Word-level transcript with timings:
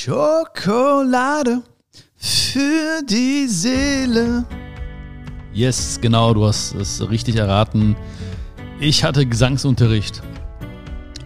Schokolade 0.00 1.60
für 2.16 3.02
die 3.04 3.48
Seele. 3.48 4.44
Yes, 5.52 5.98
genau, 6.00 6.32
du 6.34 6.46
hast 6.46 6.76
es 6.76 7.10
richtig 7.10 7.34
erraten. 7.34 7.96
Ich 8.78 9.02
hatte 9.02 9.26
Gesangsunterricht 9.26 10.22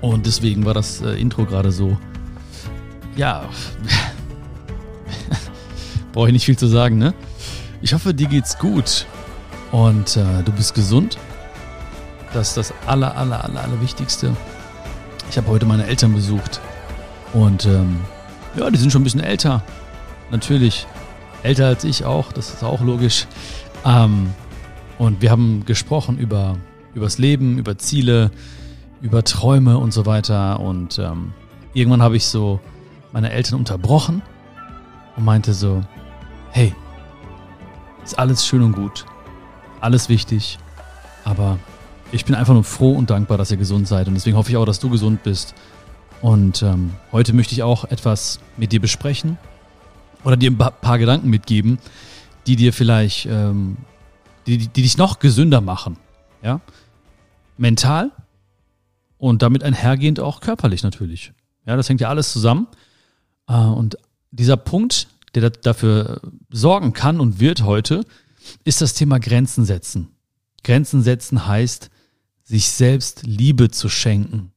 und 0.00 0.24
deswegen 0.24 0.64
war 0.64 0.72
das 0.72 1.02
äh, 1.02 1.20
Intro 1.20 1.44
gerade 1.44 1.70
so. 1.70 1.98
Ja, 3.14 3.44
brauche 6.14 6.28
ich 6.28 6.32
nicht 6.32 6.46
viel 6.46 6.56
zu 6.56 6.66
sagen, 6.66 6.96
ne? 6.96 7.12
Ich 7.82 7.92
hoffe, 7.92 8.14
dir 8.14 8.26
geht's 8.26 8.58
gut 8.58 9.04
und 9.70 10.16
äh, 10.16 10.42
du 10.46 10.52
bist 10.52 10.72
gesund. 10.72 11.18
Das 12.32 12.48
ist 12.48 12.56
das 12.56 12.74
aller, 12.86 13.14
aller, 13.18 13.44
aller, 13.44 13.64
aller 13.64 13.80
Wichtigste. 13.82 14.34
Ich 15.28 15.36
habe 15.36 15.48
heute 15.48 15.66
meine 15.66 15.86
Eltern 15.86 16.14
besucht 16.14 16.62
und 17.34 17.66
ähm, 17.66 18.00
ja, 18.56 18.70
die 18.70 18.78
sind 18.78 18.90
schon 18.90 19.02
ein 19.02 19.04
bisschen 19.04 19.20
älter. 19.20 19.62
Natürlich. 20.30 20.86
Älter 21.42 21.66
als 21.66 21.84
ich 21.84 22.04
auch, 22.04 22.32
das 22.32 22.54
ist 22.54 22.62
auch 22.62 22.80
logisch. 22.82 23.26
Ähm, 23.84 24.30
und 24.98 25.20
wir 25.20 25.30
haben 25.30 25.64
gesprochen 25.66 26.18
über 26.18 26.56
übers 26.94 27.18
Leben, 27.18 27.58
über 27.58 27.78
Ziele, 27.78 28.30
über 29.00 29.24
Träume 29.24 29.78
und 29.78 29.92
so 29.92 30.06
weiter. 30.06 30.60
Und 30.60 30.98
ähm, 30.98 31.32
irgendwann 31.74 32.02
habe 32.02 32.16
ich 32.16 32.26
so 32.26 32.60
meine 33.12 33.30
Eltern 33.30 33.58
unterbrochen 33.58 34.22
und 35.16 35.24
meinte 35.24 35.54
so, 35.54 35.82
hey, 36.50 36.74
ist 38.04 38.18
alles 38.18 38.46
schön 38.46 38.62
und 38.62 38.72
gut, 38.72 39.04
alles 39.80 40.08
wichtig, 40.08 40.58
aber 41.24 41.58
ich 42.10 42.24
bin 42.24 42.34
einfach 42.34 42.54
nur 42.54 42.64
froh 42.64 42.92
und 42.92 43.10
dankbar, 43.10 43.38
dass 43.38 43.50
ihr 43.50 43.56
gesund 43.56 43.88
seid. 43.88 44.08
Und 44.08 44.14
deswegen 44.14 44.36
hoffe 44.36 44.50
ich 44.50 44.56
auch, 44.56 44.66
dass 44.66 44.80
du 44.80 44.90
gesund 44.90 45.22
bist 45.22 45.54
und 46.22 46.62
ähm, 46.62 46.92
heute 47.10 47.32
möchte 47.32 47.52
ich 47.52 47.64
auch 47.64 47.84
etwas 47.84 48.38
mit 48.56 48.70
dir 48.70 48.80
besprechen 48.80 49.38
oder 50.22 50.36
dir 50.36 50.52
ein 50.52 50.56
paar 50.56 50.98
Gedanken 50.98 51.28
mitgeben, 51.28 51.78
die 52.46 52.54
dir 52.54 52.72
vielleicht, 52.72 53.26
ähm, 53.26 53.76
die, 54.46 54.58
die 54.58 54.82
dich 54.82 54.96
noch 54.96 55.18
gesünder 55.18 55.60
machen. 55.60 55.98
Ja? 56.42 56.60
Mental 57.56 58.12
und 59.18 59.42
damit 59.42 59.64
einhergehend 59.64 60.20
auch 60.20 60.40
körperlich 60.40 60.84
natürlich. 60.84 61.32
Ja, 61.66 61.76
das 61.76 61.88
hängt 61.88 62.00
ja 62.00 62.08
alles 62.08 62.32
zusammen. 62.32 62.68
Äh, 63.48 63.54
und 63.54 63.96
dieser 64.30 64.56
Punkt, 64.56 65.08
der 65.34 65.50
dafür 65.50 66.20
sorgen 66.50 66.92
kann 66.92 67.18
und 67.18 67.40
wird 67.40 67.64
heute, 67.64 68.04
ist 68.62 68.80
das 68.80 68.94
Thema 68.94 69.18
Grenzen 69.18 69.64
setzen. 69.64 70.08
Grenzen 70.62 71.02
setzen 71.02 71.48
heißt, 71.48 71.90
sich 72.44 72.68
selbst 72.70 73.24
Liebe 73.26 73.70
zu 73.70 73.88
schenken. 73.88 74.52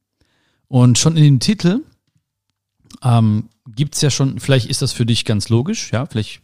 Und 0.67 0.97
schon 0.97 1.17
in 1.17 1.23
dem 1.23 1.39
Titel 1.39 1.81
ähm, 3.03 3.49
gibt 3.67 3.95
es 3.95 4.02
ja 4.02 4.09
schon, 4.09 4.39
vielleicht 4.39 4.67
ist 4.67 4.81
das 4.81 4.91
für 4.91 5.05
dich 5.05 5.25
ganz 5.25 5.49
logisch, 5.49 5.91
ja, 5.91 6.05
vielleicht 6.05 6.41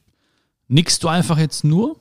nickst 0.68 1.04
du 1.04 1.08
einfach 1.08 1.38
jetzt 1.38 1.64
nur. 1.64 1.98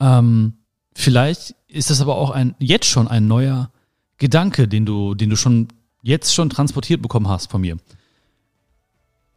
Ähm, 0.00 0.54
vielleicht 0.94 1.54
ist 1.68 1.90
das 1.90 2.00
aber 2.00 2.16
auch 2.16 2.30
ein, 2.30 2.54
jetzt 2.58 2.86
schon 2.86 3.08
ein 3.08 3.26
neuer 3.26 3.70
Gedanke, 4.18 4.68
den 4.68 4.86
du, 4.86 5.14
den 5.14 5.30
du 5.30 5.36
schon 5.36 5.68
jetzt 6.02 6.34
schon 6.34 6.50
transportiert 6.50 7.02
bekommen 7.02 7.28
hast 7.28 7.50
von 7.50 7.60
mir. 7.60 7.78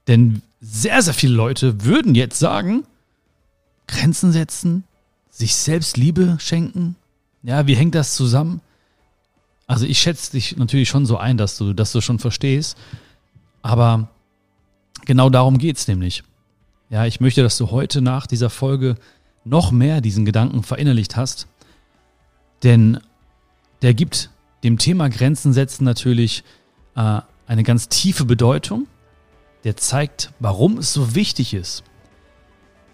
Denn 0.08 0.42
sehr, 0.62 1.02
sehr 1.02 1.14
viele 1.14 1.34
Leute 1.34 1.84
würden 1.84 2.16
jetzt 2.16 2.40
sagen, 2.40 2.84
Grenzen 3.88 4.32
setzen, 4.32 4.84
sich 5.30 5.56
selbst 5.56 5.98
Liebe 5.98 6.38
schenken. 6.40 6.96
Ja, 7.42 7.66
wie 7.68 7.76
hängt 7.76 7.96
das 7.96 8.16
zusammen? 8.16 8.62
Also 9.70 9.86
ich 9.86 10.00
schätze 10.00 10.32
dich 10.32 10.58
natürlich 10.58 10.90
schon 10.90 11.06
so 11.06 11.18
ein, 11.18 11.38
dass 11.38 11.56
du, 11.56 11.74
dass 11.74 11.92
du 11.92 12.02
schon 12.02 12.18
verstehst. 12.18 12.76
Aber 13.62 14.10
genau 15.06 15.30
darum 15.30 15.60
geht's 15.60 15.88
nämlich. 15.88 16.24
Ja, 16.90 17.06
ich 17.06 17.20
möchte, 17.20 17.44
dass 17.44 17.56
du 17.56 17.70
heute 17.70 18.02
nach 18.02 18.26
dieser 18.26 18.50
Folge 18.50 18.96
noch 19.46 19.70
mehr 19.70 20.02
diesen 20.02 20.26
Gedanken 20.26 20.64
verinnerlicht 20.64 21.16
hast. 21.16 21.48
Denn 22.64 23.00
der 23.84 23.94
gibt 23.94 24.32
dem 24.64 24.80
Thema 24.80 25.08
Grenzen 25.08 25.54
setzen 25.54 25.84
natürlich 25.84 26.44
äh, 26.96 27.22
eine 27.46 27.62
ganz 27.62 27.90
tiefe 27.90 28.26
Bedeutung. 28.26 28.88
Der 29.66 29.78
zeigt, 29.78 30.34
warum 30.40 30.80
es 30.80 30.94
so 30.94 31.14
wichtig 31.14 31.54
ist. 31.54 31.84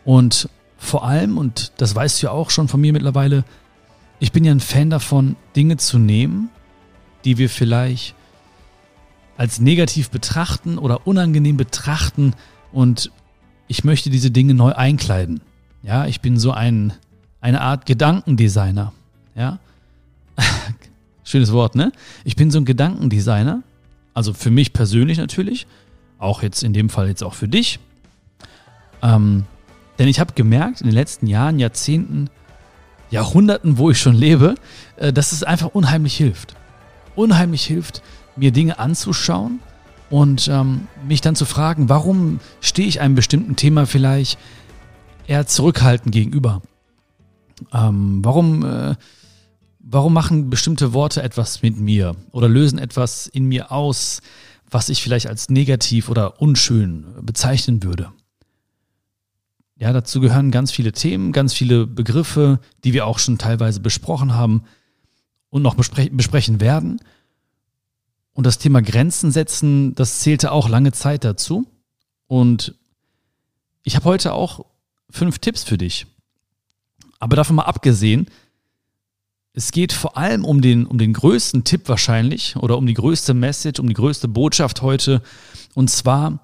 Und 0.04 0.50
vor 0.78 1.06
allem, 1.06 1.38
und 1.38 1.72
das 1.78 1.96
weißt 1.96 2.22
du 2.22 2.28
ja 2.28 2.32
auch 2.34 2.50
schon 2.50 2.68
von 2.68 2.82
mir 2.82 2.92
mittlerweile, 2.92 3.46
ich 4.20 4.34
bin 4.34 4.44
ja 4.44 4.52
ein 4.52 4.60
Fan 4.60 4.90
davon, 4.90 5.38
Dinge 5.56 5.78
zu 5.78 6.00
nehmen 6.00 6.50
die 7.26 7.38
wir 7.38 7.50
vielleicht 7.50 8.16
als 9.38 9.60
negativ 9.60 10.10
betrachten 10.10 10.78
oder 10.78 11.06
unangenehm 11.08 11.58
betrachten 11.58 12.34
und 12.72 13.12
ich 13.68 13.84
möchte 13.84 14.10
diese 14.10 14.32
Dinge 14.32 14.54
neu 14.54 14.72
einkleiden. 14.74 15.42
Ja, 15.84 16.06
ich 16.06 16.22
bin 16.22 16.38
so 16.38 16.52
ein, 16.52 16.94
eine 17.42 17.62
Art 17.62 17.86
Gedankendesigner. 17.86 18.94
Ja, 19.36 19.60
schönes 21.24 21.52
Wort, 21.52 21.76
ne? 21.76 21.92
Ich 22.24 22.36
bin 22.36 22.52
so 22.52 22.60
ein 22.60 22.66
Gedankendesigner. 22.66 23.64
Also 24.14 24.34
für 24.34 24.52
mich 24.52 24.72
persönlich 24.72 25.18
natürlich. 25.18 25.68
Auch 26.20 26.42
jetzt 26.42 26.64
in 26.64 26.74
dem 26.74 26.90
Fall 26.90 27.08
jetzt 27.08 27.24
auch 27.24 27.34
für 27.34 27.50
dich. 27.50 27.80
Ähm, 29.02 29.46
denn 30.00 30.08
ich 30.08 30.20
habe 30.20 30.34
gemerkt 30.34 30.82
in 30.82 30.88
den 30.88 30.94
letzten 30.94 31.28
Jahren, 31.28 31.60
Jahrzehnten, 31.60 32.30
Jahrhunderten, 33.12 33.78
wo 33.78 33.92
ich 33.92 34.00
schon 34.00 34.16
lebe, 34.16 34.56
äh, 34.96 35.12
dass 35.12 35.34
es 35.34 35.44
einfach 35.44 35.70
unheimlich 35.70 36.16
hilft 36.16 36.56
unheimlich 37.16 37.66
hilft, 37.66 38.02
mir 38.36 38.52
Dinge 38.52 38.80
anzuschauen 38.80 39.60
und 40.10 40.48
ähm, 40.48 40.88
mich 41.08 41.22
dann 41.22 41.36
zu 41.36 41.46
fragen, 41.46 41.90
warum 41.90 42.40
stehe 42.62 42.88
ich 42.88 43.02
einem 43.02 43.16
bestimmten 43.16 43.56
Thema 43.56 43.86
vielleicht 43.86 44.38
eher 45.28 45.48
zurückhaltend 45.48 46.14
gegenüber? 46.14 46.62
Ähm, 47.74 48.20
warum, 48.24 48.66
äh, 48.66 48.96
warum 49.80 50.14
machen 50.14 50.50
bestimmte 50.50 50.94
Worte 50.94 51.24
etwas 51.24 51.62
mit 51.62 51.78
mir 51.78 52.16
oder 52.32 52.50
lösen 52.50 52.80
etwas 52.80 53.28
in 53.28 53.46
mir 53.46 53.72
aus, 53.72 54.22
was 54.70 54.90
ich 54.90 55.02
vielleicht 55.02 55.28
als 55.28 55.50
negativ 55.50 56.10
oder 56.10 56.42
unschön 56.42 57.06
bezeichnen 57.22 57.84
würde? 57.84 58.12
Ja, 59.78 59.92
dazu 59.92 60.22
gehören 60.22 60.52
ganz 60.52 60.72
viele 60.72 60.94
Themen, 60.94 61.34
ganz 61.34 61.54
viele 61.54 61.86
Begriffe, 61.86 62.60
die 62.84 62.94
wir 62.94 63.06
auch 63.06 63.20
schon 63.20 63.38
teilweise 63.38 63.82
besprochen 63.82 64.34
haben 64.34 64.64
und 65.56 65.62
noch 65.62 65.76
bespre 65.76 66.10
besprechen 66.10 66.60
werden. 66.60 67.00
Und 68.34 68.46
das 68.46 68.58
Thema 68.58 68.82
Grenzen 68.82 69.32
setzen, 69.32 69.96
das 69.96 70.20
zählte 70.20 70.52
auch 70.52 70.68
lange 70.68 70.92
Zeit 70.92 71.24
dazu. 71.24 71.66
Und 72.28 72.76
ich 73.84 73.96
habe 73.96 74.04
heute 74.04 74.34
auch 74.34 74.66
fünf 75.10 75.40
Tipps 75.40 75.64
für 75.64 75.78
dich. 75.78 76.08
Aber 77.20 77.38
davon 77.38 77.56
mal 77.56 77.64
abgesehen, 77.64 78.28
es 79.54 79.72
geht 79.72 79.94
vor 79.94 80.18
allem 80.18 80.44
um 80.44 80.60
den, 80.60 80.86
um 80.86 80.98
den 80.98 81.14
größten 81.14 81.64
Tipp 81.64 81.88
wahrscheinlich 81.88 82.58
oder 82.58 82.78
um 82.78 82.86
die 82.86 82.94
größte 82.94 83.34
Message, 83.34 83.80
um 83.80 83.88
die 83.88 83.94
größte 83.94 84.28
Botschaft 84.28 84.82
heute. 84.82 85.22
Und 85.74 85.90
zwar, 85.90 86.44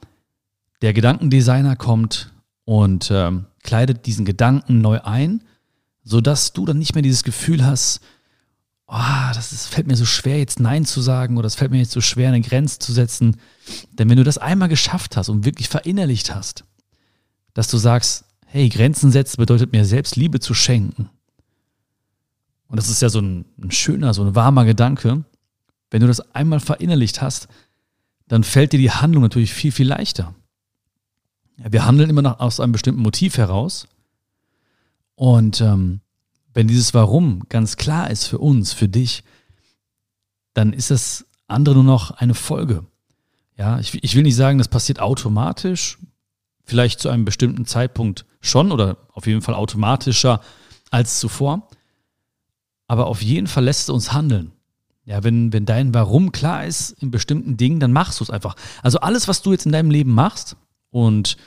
der 0.82 0.94
Gedankendesigner 0.94 1.76
kommt 1.76 2.32
und 2.64 3.12
äh, 3.12 3.32
kleidet 3.62 4.06
diesen 4.06 4.24
Gedanken 4.24 4.80
neu 4.80 5.02
ein, 5.02 5.44
sodass 6.02 6.54
du 6.54 6.66
dann 6.66 6.78
nicht 6.80 6.96
mehr 6.96 7.04
dieses 7.04 7.24
Gefühl 7.24 7.66
hast, 7.66 8.00
oh, 8.92 9.34
das 9.34 9.54
ist, 9.54 9.68
fällt 9.68 9.88
mir 9.88 9.96
so 9.96 10.06
schwer, 10.06 10.38
jetzt 10.38 10.60
Nein 10.60 10.86
zu 10.86 11.02
sagen 11.02 11.38
oder 11.38 11.48
es 11.48 11.56
fällt 11.56 11.72
mir 11.72 11.80
jetzt 11.80 11.94
so 11.94 12.02
schwer, 12.02 12.28
eine 12.28 12.42
Grenze 12.42 12.80
zu 12.80 12.92
setzen. 12.92 13.38
Denn 13.94 14.10
wenn 14.10 14.18
du 14.18 14.24
das 14.24 14.38
einmal 14.38 14.68
geschafft 14.68 15.16
hast 15.16 15.30
und 15.30 15.46
wirklich 15.46 15.70
verinnerlicht 15.70 16.36
hast, 16.36 16.66
dass 17.54 17.70
du 17.70 17.78
sagst, 17.78 18.26
hey, 18.46 18.68
Grenzen 18.68 19.12
setzen 19.12 19.38
bedeutet 19.38 19.72
mir 19.72 19.86
selbst 19.86 20.18
Liebe 20.18 20.42
zu 20.42 20.54
schenken. 20.54 21.10
Und 22.68 22.78
das 22.78 22.90
ist 22.90 23.02
ja 23.02 23.10
so 23.10 23.20
ein, 23.20 23.46
ein 23.62 23.72
schöner, 23.72 24.14
so 24.14 24.24
ein 24.24 24.36
warmer 24.36 24.66
Gedanke. 24.66 25.24
Wenn 25.90 26.02
du 26.02 26.08
das 26.08 26.20
einmal 26.36 26.60
verinnerlicht 26.60 27.22
hast, 27.22 27.48
dann 28.28 28.44
fällt 28.44 28.74
dir 28.74 28.80
die 28.80 28.92
Handlung 28.92 29.24
natürlich 29.24 29.54
viel, 29.54 29.72
viel 29.72 29.88
leichter. 29.88 30.36
Ja, 31.58 31.72
wir 31.72 31.86
handeln 31.86 32.10
immer 32.10 32.22
noch 32.22 32.40
aus 32.40 32.60
einem 32.60 32.72
bestimmten 32.74 33.02
Motiv 33.02 33.38
heraus. 33.38 33.88
Und 35.16 35.62
ähm, 35.62 36.02
wenn 36.54 36.68
dieses 36.68 36.94
Warum 36.94 37.44
ganz 37.50 37.78
klar 37.78 38.10
ist 38.10 38.28
für 38.28 38.40
uns, 38.40 38.74
für 38.74 38.90
dich, 38.90 39.24
dann 40.54 40.74
ist 40.74 40.92
das 40.92 41.26
andere 41.48 41.76
nur 41.76 41.84
noch 41.84 42.12
eine 42.12 42.34
Folge. 42.34 42.86
Ja, 43.58 43.80
ich, 43.80 44.04
ich 44.04 44.16
will 44.16 44.24
nicht 44.24 44.36
sagen, 44.36 44.58
das 44.58 44.68
passiert 44.68 45.00
automatisch, 45.00 45.98
vielleicht 46.66 47.00
zu 47.00 47.10
einem 47.10 47.26
bestimmten 47.26 47.66
Zeitpunkt 47.66 48.26
schon 48.40 48.72
oder 48.72 48.98
auf 49.14 49.28
jeden 49.28 49.42
Fall 49.42 49.56
automatischer 49.56 50.42
als 50.90 51.20
zuvor. 51.20 51.68
Aber 52.88 53.08
auf 53.08 53.22
jeden 53.22 53.48
Fall 53.48 53.64
lässt 53.64 53.84
es 53.84 53.90
uns 53.90 54.12
handeln. 54.14 54.52
Ja, 55.06 55.24
wenn, 55.24 55.52
wenn 55.54 55.66
dein 55.66 55.94
Warum 55.94 56.32
klar 56.32 56.66
ist 56.66 56.92
in 57.02 57.12
bestimmten 57.12 57.58
Dingen, 57.58 57.80
dann 57.80 57.92
machst 57.92 58.20
du 58.20 58.24
es 58.24 58.30
einfach. 58.30 58.56
Also 58.84 59.00
alles, 59.00 59.28
was 59.28 59.42
du 59.42 59.52
jetzt 59.52 59.66
in 59.66 59.72
deinem 59.72 59.92
Leben 59.92 60.14
machst 60.14 60.58
und 60.90 61.38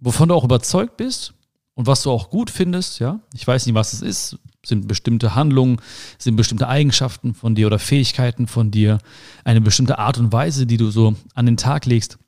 wovon 0.00 0.28
du 0.28 0.34
auch 0.34 0.44
überzeugt 0.44 0.96
bist, 0.96 1.34
und 1.74 1.86
was 1.86 2.02
du 2.02 2.10
auch 2.10 2.30
gut 2.30 2.50
findest, 2.50 2.98
ja, 2.98 3.20
ich 3.34 3.46
weiß 3.46 3.66
nicht, 3.66 3.74
was 3.74 3.92
es 3.92 4.02
ist, 4.02 4.38
sind 4.64 4.88
bestimmte 4.88 5.34
Handlungen, 5.34 5.80
sind 6.18 6.36
bestimmte 6.36 6.68
Eigenschaften 6.68 7.34
von 7.34 7.54
dir 7.54 7.66
oder 7.66 7.78
Fähigkeiten 7.78 8.46
von 8.46 8.70
dir, 8.70 8.98
eine 9.44 9.60
bestimmte 9.60 9.98
Art 9.98 10.18
und 10.18 10.32
Weise, 10.32 10.66
die 10.66 10.76
du 10.76 10.90
so 10.90 11.14
an 11.34 11.46
den 11.46 11.56
Tag 11.56 11.86
legst. 11.86 12.18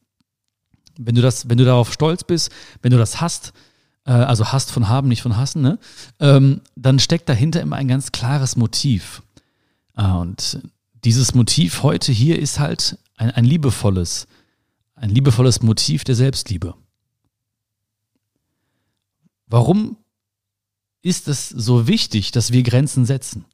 wenn 0.98 1.14
du 1.14 1.22
das, 1.22 1.48
wenn 1.48 1.58
du 1.58 1.64
darauf 1.64 1.92
stolz 1.92 2.24
bist, 2.24 2.50
wenn 2.82 2.92
du 2.92 2.98
das 2.98 3.20
hast, 3.20 3.52
äh, 4.04 4.12
also 4.12 4.52
hast 4.52 4.70
von 4.70 4.88
haben, 4.88 5.08
nicht 5.08 5.22
von 5.22 5.36
hassen, 5.36 5.62
ne? 5.62 5.78
Ähm, 6.20 6.60
dann 6.76 6.98
steckt 6.98 7.28
dahinter 7.28 7.60
immer 7.60 7.76
ein 7.76 7.88
ganz 7.88 8.12
klares 8.12 8.56
Motiv. 8.56 9.22
Äh, 9.96 10.04
und 10.04 10.60
dieses 11.04 11.34
Motiv 11.34 11.82
heute 11.82 12.12
hier 12.12 12.38
ist 12.38 12.60
halt 12.60 12.98
ein, 13.16 13.30
ein 13.30 13.44
liebevolles, 13.44 14.26
ein 14.94 15.10
liebevolles 15.10 15.62
Motiv 15.62 16.04
der 16.04 16.14
Selbstliebe. 16.14 16.74
Warum 19.52 19.98
ist 21.02 21.28
es 21.28 21.50
so 21.50 21.86
wichtig, 21.86 22.32
dass 22.32 22.52
wir 22.52 22.62
Grenzen 22.62 23.04
setzen? 23.04 23.44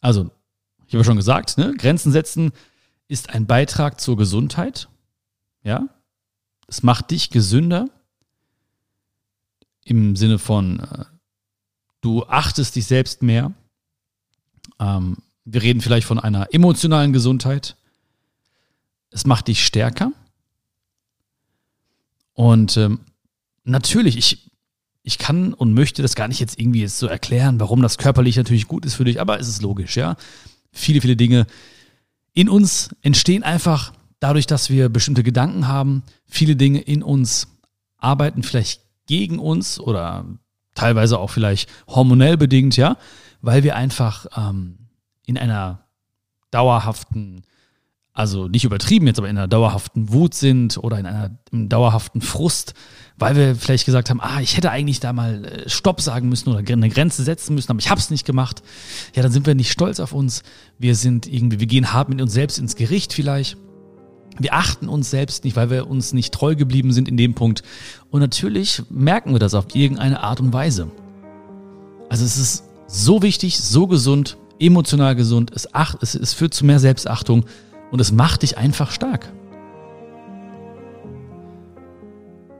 Also, 0.00 0.30
ich 0.86 0.94
habe 0.94 1.04
schon 1.04 1.18
gesagt, 1.18 1.58
ne? 1.58 1.74
Grenzen 1.76 2.12
setzen 2.12 2.52
ist 3.06 3.28
ein 3.28 3.46
Beitrag 3.46 4.00
zur 4.00 4.16
Gesundheit. 4.16 4.88
Ja, 5.62 5.86
es 6.66 6.82
macht 6.82 7.10
dich 7.10 7.28
gesünder 7.28 7.90
im 9.84 10.16
Sinne 10.16 10.38
von, 10.38 10.80
äh, 10.80 11.04
du 12.00 12.24
achtest 12.24 12.74
dich 12.74 12.86
selbst 12.86 13.20
mehr. 13.20 13.52
Ähm, 14.78 15.18
wir 15.44 15.60
reden 15.60 15.82
vielleicht 15.82 16.06
von 16.06 16.18
einer 16.18 16.54
emotionalen 16.54 17.12
Gesundheit. 17.12 17.76
Es 19.10 19.26
macht 19.26 19.48
dich 19.48 19.62
stärker. 19.62 20.12
Und 22.32 22.78
ähm, 22.78 23.00
natürlich, 23.64 24.16
ich, 24.16 24.49
ich 25.02 25.18
kann 25.18 25.54
und 25.54 25.74
möchte 25.74 26.02
das 26.02 26.14
gar 26.14 26.28
nicht 26.28 26.40
jetzt 26.40 26.58
irgendwie 26.58 26.82
jetzt 26.82 26.98
so 26.98 27.06
erklären, 27.06 27.58
warum 27.60 27.82
das 27.82 27.98
körperlich 27.98 28.36
natürlich 28.36 28.68
gut 28.68 28.84
ist 28.84 28.94
für 28.94 29.04
dich, 29.04 29.20
aber 29.20 29.40
es 29.40 29.48
ist 29.48 29.62
logisch, 29.62 29.96
ja. 29.96 30.16
Viele, 30.72 31.00
viele 31.00 31.16
Dinge 31.16 31.46
in 32.32 32.48
uns 32.48 32.90
entstehen 33.02 33.42
einfach 33.42 33.92
dadurch, 34.20 34.46
dass 34.46 34.70
wir 34.70 34.88
bestimmte 34.88 35.22
Gedanken 35.22 35.66
haben. 35.66 36.02
Viele 36.26 36.54
Dinge 36.54 36.80
in 36.80 37.02
uns 37.02 37.48
arbeiten 37.96 38.42
vielleicht 38.42 38.82
gegen 39.06 39.38
uns 39.38 39.80
oder 39.80 40.24
teilweise 40.74 41.18
auch 41.18 41.30
vielleicht 41.30 41.68
hormonell 41.88 42.36
bedingt, 42.36 42.76
ja, 42.76 42.96
weil 43.40 43.64
wir 43.64 43.76
einfach 43.76 44.26
ähm, 44.36 44.78
in 45.26 45.36
einer 45.36 45.86
dauerhaften 46.50 47.42
also 48.12 48.48
nicht 48.48 48.64
übertrieben 48.64 49.06
jetzt, 49.06 49.18
aber 49.18 49.28
in 49.28 49.38
einer 49.38 49.48
dauerhaften 49.48 50.12
Wut 50.12 50.34
sind 50.34 50.78
oder 50.78 50.98
in 50.98 51.06
einer, 51.06 51.30
einem 51.52 51.68
dauerhaften 51.68 52.20
Frust, 52.20 52.74
weil 53.16 53.36
wir 53.36 53.54
vielleicht 53.54 53.86
gesagt 53.86 54.10
haben, 54.10 54.20
ah, 54.20 54.40
ich 54.40 54.56
hätte 54.56 54.70
eigentlich 54.70 54.98
da 54.98 55.12
mal 55.12 55.44
äh, 55.44 55.68
Stopp 55.68 56.00
sagen 56.00 56.28
müssen 56.28 56.50
oder 56.50 56.58
eine 56.58 56.88
Grenze 56.88 57.22
setzen 57.22 57.54
müssen, 57.54 57.70
aber 57.70 57.78
ich 57.78 57.88
habe 57.88 58.00
es 58.00 58.10
nicht 58.10 58.26
gemacht. 58.26 58.62
Ja, 59.14 59.22
dann 59.22 59.30
sind 59.30 59.46
wir 59.46 59.54
nicht 59.54 59.70
stolz 59.70 60.00
auf 60.00 60.12
uns. 60.12 60.42
Wir 60.78 60.96
sind 60.96 61.32
irgendwie, 61.32 61.60
wir 61.60 61.66
gehen 61.66 61.92
hart 61.92 62.08
mit 62.08 62.20
uns 62.20 62.32
selbst 62.32 62.58
ins 62.58 62.74
Gericht 62.74 63.12
vielleicht. 63.12 63.56
Wir 64.38 64.54
achten 64.54 64.88
uns 64.88 65.10
selbst 65.10 65.44
nicht, 65.44 65.54
weil 65.54 65.70
wir 65.70 65.88
uns 65.88 66.12
nicht 66.12 66.32
treu 66.32 66.56
geblieben 66.56 66.92
sind 66.92 67.08
in 67.08 67.16
dem 67.16 67.34
Punkt. 67.34 67.62
Und 68.10 68.20
natürlich 68.20 68.82
merken 68.88 69.32
wir 69.32 69.38
das 69.38 69.54
auf 69.54 69.74
irgendeine 69.74 70.22
Art 70.22 70.40
und 70.40 70.52
Weise. 70.52 70.90
Also 72.08 72.24
es 72.24 72.38
ist 72.38 72.64
so 72.86 73.22
wichtig, 73.22 73.58
so 73.58 73.86
gesund, 73.86 74.36
emotional 74.58 75.14
gesund. 75.14 75.52
Es, 75.54 75.72
acht, 75.74 76.02
es, 76.02 76.14
es 76.14 76.32
führt 76.32 76.54
zu 76.54 76.64
mehr 76.64 76.80
Selbstachtung 76.80 77.44
und 77.90 78.00
es 78.00 78.12
macht 78.12 78.42
dich 78.42 78.58
einfach 78.58 78.90
stark. 78.90 79.32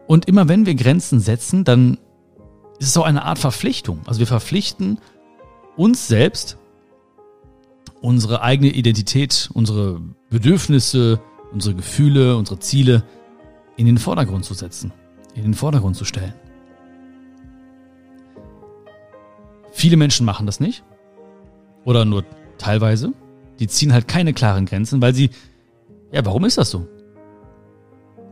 Und 0.07 0.27
immer 0.27 0.49
wenn 0.49 0.67
wir 0.67 0.75
Grenzen 0.75 1.21
setzen, 1.21 1.65
dann 1.65 1.99
ist 2.79 2.89
es 2.89 2.97
auch 2.97 3.05
eine 3.05 3.25
Art 3.25 3.39
Verpflichtung. 3.39 4.01
Also 4.07 4.19
wir 4.19 4.27
verpflichten 4.27 4.99
uns 5.77 6.09
selbst, 6.09 6.59
unsere 8.01 8.43
eigene 8.43 8.71
Identität, 8.71 9.51
unsere 9.53 10.01
Bedürfnisse, 10.31 11.21
unsere 11.53 11.75
Gefühle, 11.75 12.37
unsere 12.37 12.59
Ziele 12.59 13.05
in 13.77 13.87
den 13.87 13.99
Vordergrund 13.99 14.45
zu 14.45 14.55
setzen, 14.55 14.93
in 15.35 15.43
den 15.43 15.55
Vordergrund 15.55 15.97
zu 15.97 16.05
stellen. 16.05 16.35
Viele 19.73 19.97
Menschen 19.97 20.27
machen 20.27 20.47
das 20.47 20.61
nicht 20.61 20.83
oder 21.85 22.05
nur 22.05 22.25
teilweise. 22.59 23.13
Die 23.61 23.69
ziehen 23.69 23.93
halt 23.93 24.09
keine 24.09 24.33
klaren 24.33 24.67
Grenzen, 24.67 25.01
weil 25.01 25.15
sie, 25.15 25.31
ja, 26.13 26.25
warum 26.25 26.45
ist 26.45 26.59
das 26.59 26.71
so? 26.71 26.89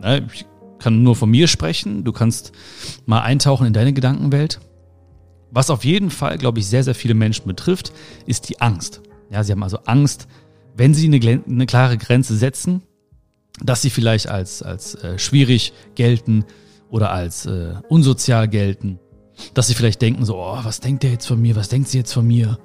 Na, 0.01 0.19
ich 0.19 0.47
kann 0.79 1.03
nur 1.03 1.17
von 1.17 1.31
mir 1.31 1.47
sprechen. 1.49 2.05
Du 2.05 2.13
kannst 2.13 2.53
mal 3.07 3.21
eintauchen 3.21 3.67
in 3.67 3.73
deine 3.73 3.93
Gedankenwelt. 3.93 4.61
Was 5.51 5.71
auf 5.71 5.85
jeden 5.85 6.11
Fall, 6.11 6.39
glaube 6.39 6.59
ich, 6.59 6.67
sehr, 6.67 6.85
sehr 6.85 6.95
viele 6.95 7.15
Menschen 7.15 7.47
betrifft, 7.47 7.93
ist 8.27 8.49
die 8.49 8.61
Angst. 8.61 9.03
Ja, 9.31 9.45
sie 9.45 9.53
haben 9.53 9.63
also 9.63 9.79
Angst, 9.87 10.29
wenn 10.77 10.95
sie 10.95 11.07
eine, 11.07 11.43
eine 11.47 11.67
klare 11.67 11.99
Grenze 11.99 12.37
setzen, 12.37 12.83
dass 13.63 13.83
sie 13.83 13.91
vielleicht 13.91 14.29
als, 14.29 14.63
als 14.63 14.95
äh, 14.97 15.19
schwierig 15.19 15.73
gelten 15.95 16.45
oder 16.91 17.11
als 17.11 17.47
äh, 17.47 17.75
unsozial 17.89 18.49
gelten. 18.49 18.99
Dass 19.55 19.69
sie 19.69 19.75
vielleicht 19.75 20.03
denken 20.03 20.25
so, 20.25 20.37
oh, 20.37 20.59
was 20.63 20.81
denkt 20.81 21.03
der 21.03 21.13
jetzt 21.13 21.27
von 21.27 21.41
mir? 21.41 21.57
Was 21.57 21.69
denkt 21.69 21.89
sie 21.89 21.99
jetzt 21.99 22.13
von 22.13 22.27
mir? 22.27 22.59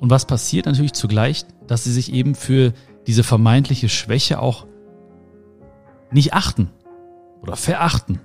Und 0.00 0.08
was 0.08 0.24
passiert 0.24 0.66
natürlich 0.66 0.94
zugleich, 0.94 1.44
dass 1.66 1.84
sie 1.84 1.92
sich 1.92 2.12
eben 2.12 2.34
für 2.34 2.72
diese 3.06 3.22
vermeintliche 3.22 3.88
Schwäche 3.88 4.40
auch 4.40 4.66
nicht 6.10 6.32
achten 6.32 6.70
oder 7.42 7.54
verachten. 7.54 8.20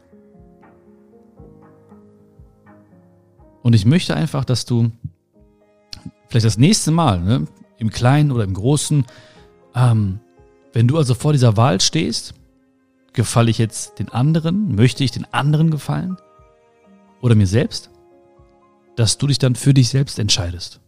Und 3.61 3.73
ich 3.73 3.85
möchte 3.85 4.15
einfach, 4.15 4.45
dass 4.45 4.65
du 4.65 4.91
vielleicht 6.29 6.45
das 6.45 6.57
nächste 6.57 6.91
Mal, 6.91 7.19
ne, 7.21 7.45
im 7.77 7.89
Kleinen 7.89 8.31
oder 8.31 8.45
im 8.45 8.53
Großen, 8.53 9.05
ähm, 9.75 10.19
wenn 10.71 10.87
du 10.87 10.97
also 10.97 11.13
vor 11.13 11.33
dieser 11.33 11.57
Wahl 11.57 11.81
stehst, 11.81 12.35
gefalle 13.11 13.49
ich 13.49 13.57
jetzt 13.57 13.99
den 13.99 14.09
anderen, 14.09 14.75
möchte 14.75 15.03
ich 15.03 15.11
den 15.11 15.25
anderen 15.33 15.71
gefallen 15.71 16.17
oder 17.21 17.35
mir 17.35 17.47
selbst, 17.47 17.89
dass 18.95 19.17
du 19.17 19.27
dich 19.27 19.39
dann 19.39 19.55
für 19.55 19.73
dich 19.73 19.89
selbst 19.89 20.19
entscheidest. 20.19 20.79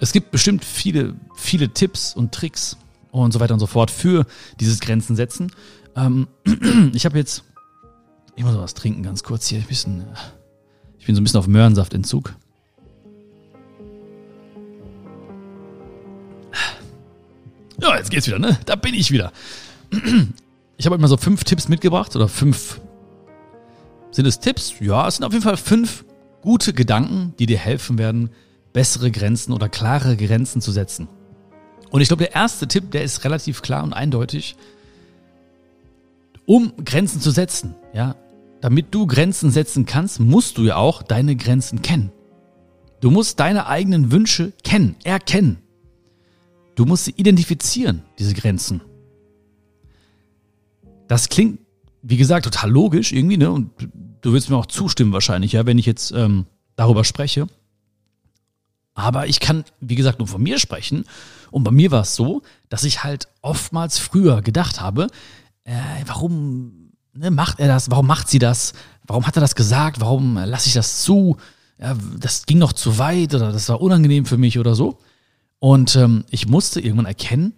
Es 0.00 0.12
gibt 0.12 0.30
bestimmt 0.30 0.64
viele, 0.64 1.14
viele 1.36 1.68
Tipps 1.68 2.14
und 2.14 2.32
Tricks 2.32 2.78
und 3.12 3.32
so 3.32 3.40
weiter 3.40 3.54
und 3.54 3.60
so 3.60 3.66
fort 3.66 3.90
für 3.90 4.26
dieses 4.58 4.80
Grenzen 4.80 5.14
setzen. 5.14 5.52
Ähm, 5.94 6.26
ich 6.94 7.04
habe 7.04 7.18
jetzt, 7.18 7.44
ich 8.34 8.42
muss 8.42 8.56
was 8.56 8.72
trinken 8.74 9.02
ganz 9.02 9.22
kurz 9.22 9.46
hier. 9.46 9.58
Ein 9.58 9.66
bisschen, 9.66 10.06
ich 10.98 11.04
bin 11.04 11.14
so 11.14 11.20
ein 11.20 11.24
bisschen 11.24 11.38
auf 11.38 11.46
Möhrensaftentzug. 11.46 12.34
Ja, 17.82 17.96
jetzt 17.96 18.10
geht's 18.10 18.26
wieder, 18.26 18.38
ne? 18.38 18.58
Da 18.66 18.76
bin 18.76 18.94
ich 18.94 19.10
wieder. 19.10 19.32
Ich 20.76 20.86
habe 20.86 20.96
mal 20.96 21.08
so 21.08 21.18
fünf 21.18 21.44
Tipps 21.44 21.68
mitgebracht 21.68 22.16
oder 22.16 22.26
fünf. 22.26 22.80
Sind 24.12 24.24
es 24.24 24.40
Tipps? 24.40 24.72
Ja, 24.80 25.06
es 25.06 25.16
sind 25.16 25.26
auf 25.26 25.32
jeden 25.34 25.44
Fall 25.44 25.58
fünf 25.58 26.06
gute 26.40 26.72
Gedanken, 26.72 27.34
die 27.38 27.44
dir 27.44 27.58
helfen 27.58 27.98
werden, 27.98 28.30
bessere 28.72 29.10
Grenzen 29.10 29.52
oder 29.52 29.68
klare 29.68 30.16
Grenzen 30.16 30.60
zu 30.60 30.72
setzen. 30.72 31.08
Und 31.90 32.00
ich 32.00 32.08
glaube, 32.08 32.24
der 32.24 32.34
erste 32.34 32.68
Tipp, 32.68 32.90
der 32.90 33.02
ist 33.02 33.24
relativ 33.24 33.62
klar 33.62 33.82
und 33.82 33.92
eindeutig. 33.92 34.56
Um 36.46 36.72
Grenzen 36.84 37.20
zu 37.20 37.30
setzen, 37.30 37.74
ja, 37.92 38.16
damit 38.60 38.94
du 38.94 39.06
Grenzen 39.06 39.50
setzen 39.50 39.86
kannst, 39.86 40.20
musst 40.20 40.58
du 40.58 40.62
ja 40.62 40.76
auch 40.76 41.02
deine 41.02 41.36
Grenzen 41.36 41.82
kennen. 41.82 42.12
Du 43.00 43.10
musst 43.10 43.40
deine 43.40 43.66
eigenen 43.66 44.12
Wünsche 44.12 44.52
kennen, 44.62 44.96
erkennen. 45.04 45.58
Du 46.74 46.84
musst 46.84 47.06
sie 47.06 47.14
identifizieren, 47.16 48.02
diese 48.18 48.34
Grenzen. 48.34 48.82
Das 51.08 51.28
klingt, 51.28 51.60
wie 52.02 52.16
gesagt, 52.16 52.44
total 52.44 52.70
logisch 52.70 53.12
irgendwie, 53.12 53.36
ne? 53.36 53.50
Und 53.50 53.70
du 54.20 54.32
willst 54.32 54.50
mir 54.50 54.56
auch 54.56 54.66
zustimmen 54.66 55.12
wahrscheinlich, 55.12 55.52
ja, 55.52 55.66
wenn 55.66 55.78
ich 55.78 55.86
jetzt 55.86 56.12
ähm, 56.12 56.46
darüber 56.76 57.04
spreche. 57.04 57.46
Aber 58.94 59.26
ich 59.26 59.40
kann, 59.40 59.64
wie 59.80 59.94
gesagt, 59.94 60.18
nur 60.18 60.28
von 60.28 60.42
mir 60.42 60.58
sprechen. 60.58 61.04
Und 61.50 61.64
bei 61.64 61.70
mir 61.70 61.90
war 61.90 62.02
es 62.02 62.14
so, 62.14 62.42
dass 62.68 62.84
ich 62.84 63.02
halt 63.02 63.28
oftmals 63.42 63.98
früher 63.98 64.42
gedacht 64.42 64.80
habe, 64.80 65.08
äh, 65.64 65.72
warum 66.06 66.92
ne, 67.12 67.30
macht 67.30 67.60
er 67.60 67.68
das? 67.68 67.90
Warum 67.90 68.06
macht 68.06 68.28
sie 68.28 68.38
das? 68.38 68.72
Warum 69.06 69.26
hat 69.26 69.36
er 69.36 69.40
das 69.40 69.54
gesagt? 69.54 70.00
Warum 70.00 70.36
lasse 70.36 70.68
ich 70.68 70.74
das 70.74 71.02
zu? 71.02 71.36
Ja, 71.78 71.96
das 72.18 72.46
ging 72.46 72.58
noch 72.58 72.72
zu 72.72 72.98
weit 72.98 73.34
oder 73.34 73.52
das 73.52 73.68
war 73.68 73.80
unangenehm 73.80 74.26
für 74.26 74.36
mich 74.36 74.58
oder 74.58 74.74
so. 74.74 74.98
Und 75.58 75.96
ähm, 75.96 76.24
ich 76.30 76.48
musste 76.48 76.80
irgendwann 76.80 77.06
erkennen, 77.06 77.54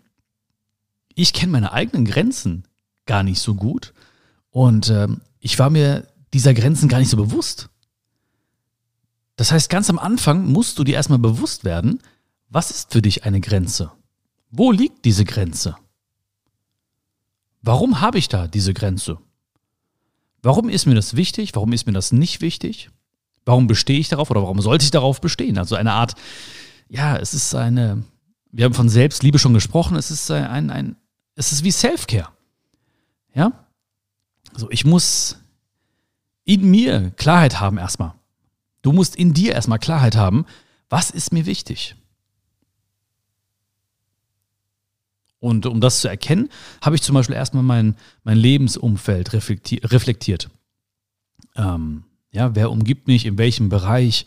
ich 1.15 1.33
kenne 1.33 1.53
meine 1.53 1.73
eigenen 1.73 2.05
Grenzen 2.05 2.65
gar 3.07 3.23
nicht 3.23 3.41
so 3.41 3.55
gut. 3.55 3.93
Und 4.51 4.91
ähm, 4.91 5.21
ich 5.41 5.59
war 5.59 5.71
mir 5.71 6.07
dieser 6.33 6.55
Grenzen 6.55 6.89
gar 6.89 6.99
nicht 6.99 7.11
so 7.11 7.17
bewusst. 7.17 7.69
Das 9.37 9.53
heißt, 9.53 9.71
ganz 9.71 9.89
am 9.91 9.99
Anfang 9.99 10.47
musst 10.47 10.79
du 10.79 10.85
dir 10.85 10.95
erstmal 10.95 11.19
bewusst 11.19 11.65
werden, 11.65 12.01
was 12.49 12.71
ist 12.71 12.93
für 12.93 13.03
dich 13.03 13.25
eine 13.25 13.41
Grenze? 13.41 13.93
Wo 14.51 14.71
liegt 14.71 15.05
diese 15.05 15.25
Grenze? 15.25 15.77
Warum 17.63 18.01
habe 18.01 18.19
ich 18.19 18.29
da 18.29 18.47
diese 18.47 18.75
Grenze? 18.75 19.19
Warum 20.43 20.69
ist 20.69 20.87
mir 20.87 20.95
das 20.95 21.17
wichtig? 21.17 21.55
Warum 21.55 21.73
ist 21.73 21.87
mir 21.87 21.93
das 21.93 22.13
nicht 22.13 22.41
wichtig? 22.41 22.91
Warum 23.45 23.67
bestehe 23.67 23.99
ich 23.99 24.09
darauf 24.09 24.31
oder 24.31 24.43
warum 24.43 24.61
sollte 24.61 24.85
ich 24.85 24.91
darauf 24.91 25.21
bestehen? 25.21 25.57
Also 25.57 25.77
eine 25.77 25.93
Art, 25.93 26.15
ja, 26.89 27.17
es 27.17 27.33
ist 27.33 27.55
eine, 27.55 28.03
wir 28.51 28.65
haben 28.65 28.75
von 28.75 28.89
Selbstliebe 28.89 29.39
schon 29.39 29.55
gesprochen, 29.55 29.97
es 29.97 30.11
ist 30.11 30.31
ein, 30.31 30.71
ein 30.71 30.97
es 31.35 31.53
ist 31.53 31.65
wie 31.65 31.71
Self-Care. 31.71 32.29
Ja? 33.35 33.67
Also 34.53 34.71
ich 34.71 34.85
muss 34.85 35.39
in 36.45 36.71
mir 36.71 37.11
Klarheit 37.13 37.61
haben 37.61 37.79
erstmal. 37.79 38.15
Du 38.83 38.93
musst 38.93 39.17
in 39.17 39.33
dir 39.33 39.53
erstmal 39.53 39.79
Klarheit 39.79 40.17
haben, 40.17 40.45
was 40.89 41.11
ist 41.11 41.33
mir 41.33 41.47
wichtig? 41.47 41.97
Und 45.39 45.67
um 45.67 45.81
das 45.81 46.01
zu 46.01 46.09
erkennen, 46.09 46.51
habe 46.81 46.95
ich 46.95 47.03
zum 47.03 47.15
Beispiel 47.15 47.35
erstmal 47.35 47.65
mein, 47.65 47.97
mein 48.23 48.37
Lebensumfeld 48.37 49.33
reflektiert. 49.33 50.51
Ähm, 51.57 52.05
ja, 52.31 52.55
wer 52.55 52.71
umgibt 52.71 53.09
mich, 53.09 53.27
in 53.27 53.39
welchem 53.39 53.69
Bereich, 53.69 54.27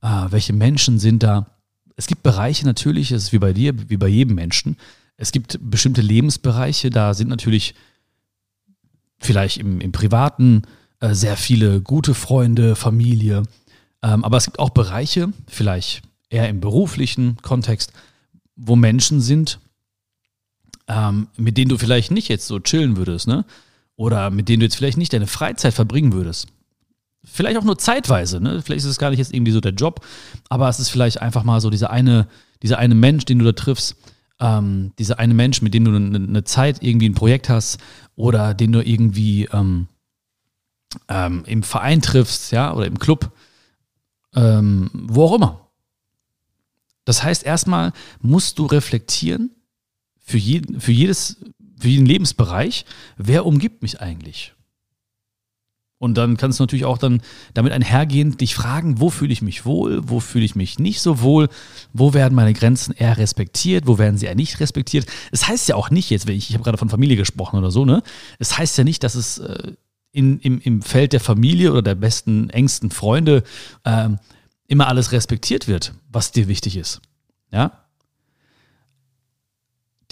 äh, 0.00 0.26
welche 0.30 0.52
Menschen 0.52 0.98
sind 0.98 1.22
da? 1.22 1.50
Es 1.96 2.06
gibt 2.06 2.22
Bereiche 2.22 2.64
natürlich, 2.64 3.12
es 3.12 3.24
ist 3.24 3.32
wie 3.32 3.38
bei 3.38 3.52
dir, 3.52 3.90
wie 3.90 3.96
bei 3.96 4.08
jedem 4.08 4.36
Menschen. 4.36 4.76
Es 5.16 5.32
gibt 5.32 5.58
bestimmte 5.60 6.00
Lebensbereiche, 6.00 6.90
da 6.90 7.14
sind 7.14 7.28
natürlich 7.28 7.74
vielleicht 9.18 9.58
im, 9.58 9.80
im 9.80 9.92
Privaten 9.92 10.62
äh, 11.00 11.14
sehr 11.14 11.36
viele 11.36 11.80
gute 11.80 12.14
Freunde, 12.14 12.74
Familie. 12.74 13.42
Ähm, 14.04 14.22
aber 14.22 14.36
es 14.36 14.44
gibt 14.44 14.58
auch 14.58 14.70
Bereiche, 14.70 15.32
vielleicht 15.48 16.02
eher 16.28 16.48
im 16.50 16.60
beruflichen 16.60 17.38
Kontext, 17.40 17.92
wo 18.54 18.76
Menschen 18.76 19.22
sind, 19.22 19.58
ähm, 20.88 21.28
mit 21.38 21.56
denen 21.56 21.70
du 21.70 21.78
vielleicht 21.78 22.10
nicht 22.10 22.28
jetzt 22.28 22.46
so 22.46 22.60
chillen 22.60 22.98
würdest, 22.98 23.26
ne? 23.26 23.46
Oder 23.96 24.30
mit 24.30 24.48
denen 24.48 24.60
du 24.60 24.66
jetzt 24.66 24.76
vielleicht 24.76 24.98
nicht 24.98 25.12
deine 25.12 25.26
Freizeit 25.26 25.72
verbringen 25.72 26.12
würdest. 26.12 26.48
Vielleicht 27.24 27.56
auch 27.56 27.64
nur 27.64 27.78
zeitweise, 27.78 28.40
ne? 28.40 28.60
Vielleicht 28.60 28.84
ist 28.84 28.90
es 28.90 28.98
gar 28.98 29.08
nicht 29.08 29.20
jetzt 29.20 29.32
irgendwie 29.32 29.52
so 29.52 29.60
der 29.60 29.72
Job, 29.72 30.04
aber 30.50 30.68
es 30.68 30.78
ist 30.78 30.90
vielleicht 30.90 31.22
einfach 31.22 31.42
mal 31.42 31.62
so 31.62 31.70
dieser 31.70 31.90
eine, 31.90 32.28
dieser 32.62 32.78
eine 32.78 32.94
Mensch, 32.94 33.24
den 33.24 33.38
du 33.38 33.46
da 33.46 33.52
triffst, 33.52 33.96
ähm, 34.38 34.92
dieser 34.98 35.18
eine 35.18 35.32
Mensch, 35.32 35.62
mit 35.62 35.72
dem 35.72 35.86
du 35.86 35.94
eine, 35.94 36.16
eine, 36.16 36.44
Zeit 36.44 36.82
irgendwie 36.82 37.08
ein 37.08 37.14
Projekt 37.14 37.48
hast 37.48 37.78
oder 38.16 38.52
den 38.52 38.72
du 38.72 38.86
irgendwie 38.86 39.48
ähm, 39.50 39.88
ähm, 41.08 41.44
im 41.46 41.62
Verein 41.62 42.02
triffst, 42.02 42.52
ja, 42.52 42.74
oder 42.74 42.86
im 42.86 42.98
Club, 42.98 43.30
ähm, 44.34 44.90
wo 44.92 45.24
auch 45.24 45.34
immer. 45.34 45.70
Das 47.04 47.22
heißt, 47.22 47.44
erstmal 47.44 47.92
musst 48.20 48.58
du 48.58 48.66
reflektieren 48.66 49.50
für, 50.18 50.38
jeden, 50.38 50.80
für, 50.80 50.92
jedes, 50.92 51.36
für 51.78 51.88
jeden 51.88 52.06
Lebensbereich, 52.06 52.86
wer 53.16 53.44
umgibt 53.44 53.82
mich 53.82 54.00
eigentlich? 54.00 54.54
Und 55.98 56.18
dann 56.18 56.36
kannst 56.36 56.58
du 56.58 56.64
natürlich 56.64 56.84
auch 56.84 56.98
dann 56.98 57.22
damit 57.54 57.72
einhergehend 57.72 58.40
dich 58.40 58.54
fragen, 58.54 59.00
wo 59.00 59.08
fühle 59.08 59.32
ich 59.32 59.40
mich 59.40 59.64
wohl, 59.64 60.06
wo 60.06 60.20
fühle 60.20 60.44
ich 60.44 60.54
mich 60.54 60.78
nicht 60.78 61.00
so 61.00 61.22
wohl, 61.22 61.48
wo 61.94 62.12
werden 62.12 62.34
meine 62.34 62.52
Grenzen 62.52 62.92
eher 62.92 63.16
respektiert, 63.16 63.86
wo 63.86 63.96
werden 63.96 64.18
sie 64.18 64.26
eher 64.26 64.34
nicht 64.34 64.60
respektiert. 64.60 65.06
Es 65.30 65.48
heißt 65.48 65.68
ja 65.68 65.76
auch 65.76 65.90
nicht 65.90 66.10
jetzt, 66.10 66.28
ich, 66.28 66.50
ich 66.50 66.54
habe 66.54 66.64
gerade 66.64 66.78
von 66.78 66.90
Familie 66.90 67.16
gesprochen 67.16 67.58
oder 67.58 67.70
so, 67.70 67.86
ne? 67.86 68.02
Es 68.38 68.58
heißt 68.58 68.76
ja 68.76 68.84
nicht, 68.84 69.02
dass 69.02 69.14
es 69.14 69.38
äh, 69.38 69.72
in, 70.14 70.38
im, 70.38 70.60
im 70.60 70.80
Feld 70.80 71.12
der 71.12 71.20
Familie 71.20 71.72
oder 71.72 71.82
der 71.82 71.96
besten, 71.96 72.48
engsten 72.50 72.90
Freunde 72.90 73.42
äh, 73.82 74.10
immer 74.68 74.86
alles 74.86 75.10
respektiert 75.10 75.66
wird, 75.66 75.92
was 76.08 76.30
dir 76.30 76.46
wichtig 76.46 76.76
ist. 76.76 77.02
Ja? 77.50 77.84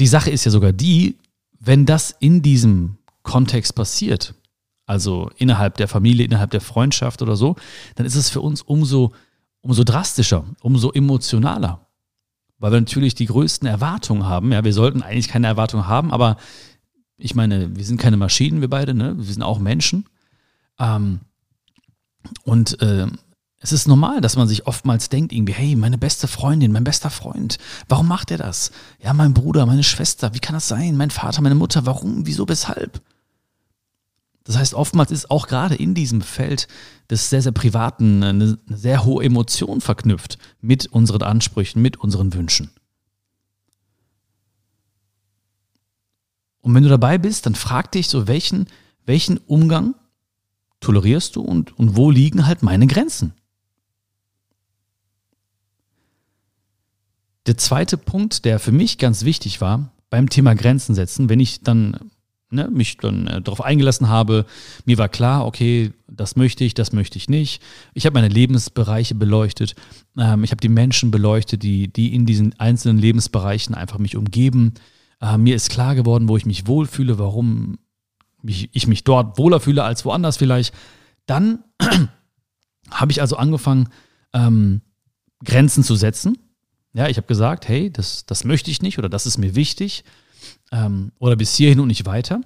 Die 0.00 0.08
Sache 0.08 0.30
ist 0.30 0.44
ja 0.44 0.50
sogar 0.50 0.72
die, 0.72 1.18
wenn 1.60 1.86
das 1.86 2.10
in 2.18 2.42
diesem 2.42 2.98
Kontext 3.22 3.76
passiert, 3.76 4.34
also 4.86 5.30
innerhalb 5.36 5.76
der 5.76 5.86
Familie, 5.86 6.26
innerhalb 6.26 6.50
der 6.50 6.60
Freundschaft 6.60 7.22
oder 7.22 7.36
so, 7.36 7.54
dann 7.94 8.04
ist 8.04 8.16
es 8.16 8.28
für 8.28 8.40
uns 8.40 8.60
umso, 8.60 9.12
umso 9.60 9.84
drastischer, 9.84 10.44
umso 10.60 10.90
emotionaler. 10.90 11.86
Weil 12.58 12.72
wir 12.72 12.80
natürlich 12.80 13.14
die 13.14 13.26
größten 13.26 13.68
Erwartungen 13.68 14.26
haben. 14.26 14.52
Ja, 14.52 14.64
wir 14.64 14.72
sollten 14.72 15.02
eigentlich 15.02 15.28
keine 15.28 15.46
Erwartungen 15.46 15.86
haben, 15.86 16.10
aber 16.12 16.36
ich 17.22 17.34
meine, 17.34 17.76
wir 17.76 17.84
sind 17.84 18.00
keine 18.00 18.16
Maschinen, 18.16 18.60
wir 18.60 18.70
beide, 18.70 18.94
ne? 18.94 19.16
Wir 19.16 19.32
sind 19.32 19.42
auch 19.42 19.58
Menschen. 19.58 20.06
Ähm, 20.78 21.20
und 22.44 22.80
äh, 22.82 23.06
es 23.58 23.70
ist 23.70 23.86
normal, 23.86 24.20
dass 24.20 24.36
man 24.36 24.48
sich 24.48 24.66
oftmals 24.66 25.08
denkt, 25.08 25.32
irgendwie, 25.32 25.52
hey, 25.52 25.76
meine 25.76 25.98
beste 25.98 26.26
Freundin, 26.26 26.72
mein 26.72 26.82
bester 26.82 27.10
Freund, 27.10 27.58
warum 27.88 28.08
macht 28.08 28.32
er 28.32 28.38
das? 28.38 28.72
Ja, 29.00 29.12
mein 29.12 29.34
Bruder, 29.34 29.66
meine 29.66 29.84
Schwester, 29.84 30.34
wie 30.34 30.40
kann 30.40 30.54
das 30.54 30.66
sein? 30.66 30.96
Mein 30.96 31.10
Vater, 31.10 31.42
meine 31.42 31.54
Mutter, 31.54 31.86
warum, 31.86 32.26
wieso, 32.26 32.48
weshalb? 32.48 33.00
Das 34.42 34.58
heißt, 34.58 34.74
oftmals 34.74 35.12
ist 35.12 35.30
auch 35.30 35.46
gerade 35.46 35.76
in 35.76 35.94
diesem 35.94 36.22
Feld 36.22 36.66
des 37.08 37.30
sehr, 37.30 37.42
sehr 37.42 37.52
Privaten 37.52 38.24
eine, 38.24 38.58
eine 38.66 38.76
sehr 38.76 39.04
hohe 39.04 39.24
Emotion 39.24 39.80
verknüpft 39.80 40.38
mit 40.60 40.86
unseren 40.86 41.22
Ansprüchen, 41.22 41.80
mit 41.80 41.98
unseren 41.98 42.34
Wünschen. 42.34 42.72
Und 46.62 46.74
wenn 46.74 46.82
du 46.82 46.88
dabei 46.88 47.18
bist, 47.18 47.46
dann 47.46 47.54
frag 47.54 47.92
dich 47.92 48.08
so, 48.08 48.26
welchen, 48.26 48.66
welchen 49.04 49.38
Umgang 49.38 49.94
tolerierst 50.80 51.36
du 51.36 51.42
und, 51.42 51.78
und 51.78 51.96
wo 51.96 52.10
liegen 52.10 52.46
halt 52.46 52.62
meine 52.62 52.86
Grenzen? 52.86 53.34
Der 57.46 57.58
zweite 57.58 57.98
Punkt, 57.98 58.44
der 58.44 58.58
für 58.58 58.72
mich 58.72 58.98
ganz 58.98 59.24
wichtig 59.24 59.60
war 59.60 59.92
beim 60.10 60.28
Thema 60.28 60.54
Grenzen 60.54 60.94
setzen, 60.94 61.28
wenn 61.28 61.40
ich 61.40 61.62
dann 61.62 61.98
ne, 62.52 62.68
mich 62.70 62.98
dann 62.98 63.26
äh, 63.26 63.42
darauf 63.42 63.62
eingelassen 63.62 64.08
habe. 64.08 64.46
Mir 64.84 64.98
war 64.98 65.08
klar, 65.08 65.46
okay, 65.46 65.92
das 66.06 66.36
möchte 66.36 66.64
ich, 66.64 66.74
das 66.74 66.92
möchte 66.92 67.18
ich 67.18 67.28
nicht. 67.28 67.62
Ich 67.94 68.06
habe 68.06 68.14
meine 68.14 68.28
Lebensbereiche 68.28 69.14
beleuchtet. 69.14 69.74
Ähm, 70.16 70.44
ich 70.44 70.50
habe 70.50 70.60
die 70.60 70.68
Menschen 70.68 71.10
beleuchtet, 71.10 71.62
die, 71.62 71.92
die 71.92 72.14
in 72.14 72.26
diesen 72.26 72.58
einzelnen 72.60 72.98
Lebensbereichen 72.98 73.74
einfach 73.74 73.98
mich 73.98 74.16
umgeben. 74.16 74.74
Äh, 75.22 75.38
mir 75.38 75.54
ist 75.54 75.70
klar 75.70 75.94
geworden, 75.94 76.28
wo 76.28 76.36
ich 76.36 76.44
mich 76.44 76.66
wohlfühle, 76.66 77.18
warum 77.18 77.78
mich, 78.42 78.68
ich 78.72 78.86
mich 78.86 79.04
dort 79.04 79.38
wohler 79.38 79.60
fühle 79.60 79.84
als 79.84 80.04
woanders 80.04 80.36
vielleicht. 80.36 80.74
Dann 81.26 81.64
habe 82.90 83.12
ich 83.12 83.20
also 83.20 83.36
angefangen, 83.36 83.88
ähm, 84.34 84.82
Grenzen 85.44 85.84
zu 85.84 85.94
setzen. 85.94 86.36
Ja, 86.92 87.08
ich 87.08 87.16
habe 87.16 87.26
gesagt, 87.26 87.68
hey, 87.68 87.90
das, 87.90 88.26
das 88.26 88.44
möchte 88.44 88.70
ich 88.70 88.82
nicht 88.82 88.98
oder 88.98 89.08
das 89.08 89.24
ist 89.24 89.38
mir 89.38 89.54
wichtig 89.54 90.04
ähm, 90.72 91.12
oder 91.18 91.36
bis 91.36 91.54
hierhin 91.54 91.80
und 91.80 91.88
nicht 91.88 92.04
weiter. 92.04 92.40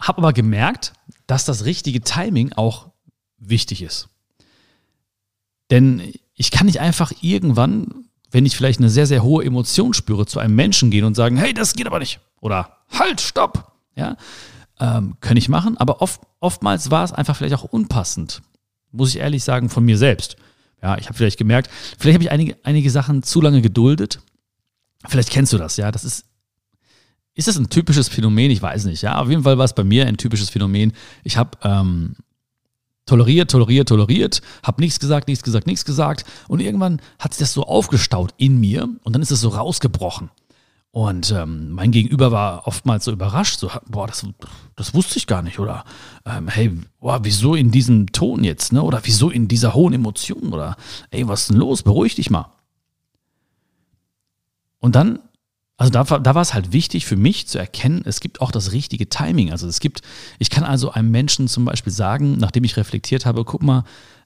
Habe 0.00 0.18
aber 0.18 0.32
gemerkt, 0.32 0.94
dass 1.26 1.44
das 1.44 1.64
richtige 1.64 2.00
Timing 2.00 2.52
auch 2.54 2.90
wichtig 3.38 3.82
ist. 3.82 4.08
Denn 5.70 6.12
ich 6.34 6.50
kann 6.50 6.66
nicht 6.66 6.80
einfach 6.80 7.12
irgendwann, 7.20 8.06
wenn 8.32 8.46
ich 8.46 8.56
vielleicht 8.56 8.80
eine 8.80 8.90
sehr, 8.90 9.06
sehr 9.06 9.22
hohe 9.22 9.44
Emotion 9.44 9.94
spüre, 9.94 10.26
zu 10.26 10.40
einem 10.40 10.54
Menschen 10.54 10.90
gehen 10.90 11.04
und 11.04 11.14
sagen, 11.14 11.36
hey, 11.36 11.54
das 11.54 11.74
geht 11.74 11.86
aber 11.86 11.98
nicht. 11.98 12.20
Oder 12.40 12.78
halt, 12.90 13.20
stopp. 13.20 13.72
Ja, 13.94 14.16
ähm, 14.80 15.14
kann 15.20 15.36
ich 15.36 15.48
machen, 15.48 15.76
aber 15.76 16.02
oft, 16.02 16.20
oftmals 16.40 16.90
war 16.90 17.04
es 17.04 17.12
einfach 17.12 17.36
vielleicht 17.36 17.54
auch 17.54 17.64
unpassend. 17.64 18.42
Muss 18.90 19.10
ich 19.10 19.20
ehrlich 19.20 19.44
sagen, 19.44 19.68
von 19.68 19.84
mir 19.84 19.98
selbst. 19.98 20.36
Ja, 20.82 20.98
ich 20.98 21.06
habe 21.06 21.14
vielleicht 21.16 21.38
gemerkt, 21.38 21.70
vielleicht 21.98 22.14
habe 22.14 22.24
ich 22.24 22.30
einige, 22.30 22.56
einige 22.64 22.90
Sachen 22.90 23.22
zu 23.22 23.40
lange 23.40 23.62
geduldet. 23.62 24.20
Vielleicht 25.06 25.30
kennst 25.30 25.52
du 25.52 25.58
das, 25.58 25.76
ja. 25.76 25.92
Das 25.92 26.04
ist 26.04 26.26
ist 27.34 27.48
das 27.48 27.56
ein 27.56 27.70
typisches 27.70 28.08
Phänomen? 28.08 28.50
Ich 28.50 28.60
weiß 28.60 28.84
nicht. 28.84 29.02
Ja, 29.02 29.18
auf 29.18 29.30
jeden 29.30 29.42
Fall 29.42 29.56
war 29.56 29.64
es 29.64 29.72
bei 29.72 29.84
mir 29.84 30.06
ein 30.06 30.18
typisches 30.18 30.50
Phänomen. 30.50 30.92
Ich 31.24 31.38
habe 31.38 31.56
ähm, 31.62 32.14
toleriert, 33.06 33.50
toleriert, 33.50 33.88
toleriert, 33.88 34.42
habe 34.62 34.80
nichts 34.80 35.00
gesagt, 35.00 35.28
nichts 35.28 35.42
gesagt, 35.42 35.66
nichts 35.66 35.84
gesagt. 35.84 36.24
Und 36.48 36.60
irgendwann 36.60 37.00
hat 37.18 37.34
sich 37.34 37.40
das 37.40 37.52
so 37.52 37.64
aufgestaut 37.64 38.34
in 38.36 38.60
mir 38.60 38.88
und 39.02 39.12
dann 39.12 39.22
ist 39.22 39.30
es 39.30 39.40
so 39.40 39.48
rausgebrochen. 39.48 40.30
Und 40.92 41.30
ähm, 41.30 41.70
mein 41.70 41.90
Gegenüber 41.90 42.32
war 42.32 42.66
oftmals 42.66 43.06
so 43.06 43.12
überrascht, 43.12 43.58
so, 43.58 43.70
boah, 43.88 44.06
das, 44.06 44.26
das 44.76 44.92
wusste 44.92 45.16
ich 45.16 45.26
gar 45.26 45.40
nicht, 45.40 45.58
oder 45.58 45.84
ähm, 46.26 46.48
hey, 46.48 46.70
boah, 47.00 47.20
wieso 47.22 47.54
in 47.54 47.70
diesem 47.70 48.12
Ton 48.12 48.44
jetzt, 48.44 48.74
ne? 48.74 48.82
Oder 48.82 49.00
wieso 49.04 49.30
in 49.30 49.48
dieser 49.48 49.72
hohen 49.72 49.94
Emotion? 49.94 50.52
Oder 50.52 50.76
ey, 51.10 51.26
was 51.26 51.42
ist 51.42 51.50
denn 51.50 51.56
los? 51.56 51.82
Beruhig 51.82 52.14
dich 52.14 52.28
mal. 52.28 52.52
Und 54.80 54.94
dann 54.94 55.20
also 55.82 55.90
da, 55.90 56.04
da 56.04 56.34
war 56.36 56.42
es 56.42 56.54
halt 56.54 56.72
wichtig 56.72 57.06
für 57.06 57.16
mich 57.16 57.48
zu 57.48 57.58
erkennen, 57.58 58.02
es 58.04 58.20
gibt 58.20 58.40
auch 58.40 58.52
das 58.52 58.70
richtige 58.70 59.08
Timing. 59.08 59.50
Also 59.50 59.66
es 59.66 59.80
gibt, 59.80 60.02
ich 60.38 60.48
kann 60.48 60.62
also 60.62 60.92
einem 60.92 61.10
Menschen 61.10 61.48
zum 61.48 61.64
Beispiel 61.64 61.92
sagen, 61.92 62.38
nachdem 62.38 62.62
ich 62.62 62.76
reflektiert 62.76 63.26
habe, 63.26 63.44
guck 63.44 63.64
mal, 63.64 63.82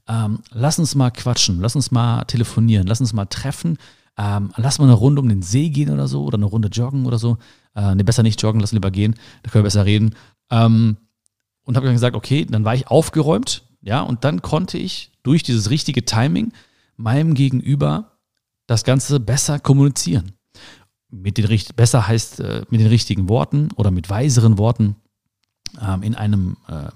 ähm, 0.06 0.40
lass 0.52 0.78
uns 0.78 0.94
mal 0.94 1.10
quatschen, 1.10 1.62
lass 1.62 1.74
uns 1.74 1.90
mal 1.90 2.24
telefonieren, 2.24 2.86
lass 2.86 3.00
uns 3.00 3.14
mal 3.14 3.24
treffen, 3.24 3.78
ähm, 4.18 4.52
lass 4.58 4.78
mal 4.78 4.84
eine 4.84 4.92
Runde 4.92 5.22
um 5.22 5.30
den 5.30 5.40
See 5.40 5.70
gehen 5.70 5.88
oder 5.88 6.08
so 6.08 6.24
oder 6.24 6.36
eine 6.36 6.44
Runde 6.44 6.68
joggen 6.68 7.06
oder 7.06 7.16
so. 7.18 7.38
Äh, 7.74 7.94
ne, 7.94 8.04
besser 8.04 8.22
nicht 8.22 8.42
joggen, 8.42 8.60
lass 8.60 8.72
lieber 8.72 8.90
gehen, 8.90 9.14
da 9.42 9.50
können 9.50 9.64
wir 9.64 9.68
besser 9.68 9.86
reden. 9.86 10.14
Ähm, 10.50 10.98
und 11.62 11.74
habe 11.74 11.86
dann 11.86 11.94
gesagt, 11.94 12.16
okay, 12.16 12.44
dann 12.44 12.66
war 12.66 12.74
ich 12.74 12.88
aufgeräumt, 12.88 13.64
ja, 13.80 14.02
und 14.02 14.24
dann 14.24 14.42
konnte 14.42 14.76
ich 14.76 15.10
durch 15.22 15.42
dieses 15.42 15.70
richtige 15.70 16.04
Timing 16.04 16.52
meinem 16.98 17.32
Gegenüber 17.32 18.18
das 18.66 18.84
Ganze 18.84 19.20
besser 19.20 19.58
kommunizieren 19.58 20.35
mit 21.22 21.38
den 21.38 21.60
besser 21.74 22.06
heißt 22.06 22.40
äh, 22.40 22.62
mit 22.70 22.80
den 22.80 22.88
richtigen 22.88 23.28
Worten 23.28 23.68
oder 23.76 23.90
mit 23.90 24.08
weiseren 24.10 24.58
Worten 24.58 24.96
ähm, 25.80 26.02
in 26.02 26.14
einem 26.14 26.56
äh, 26.68 26.90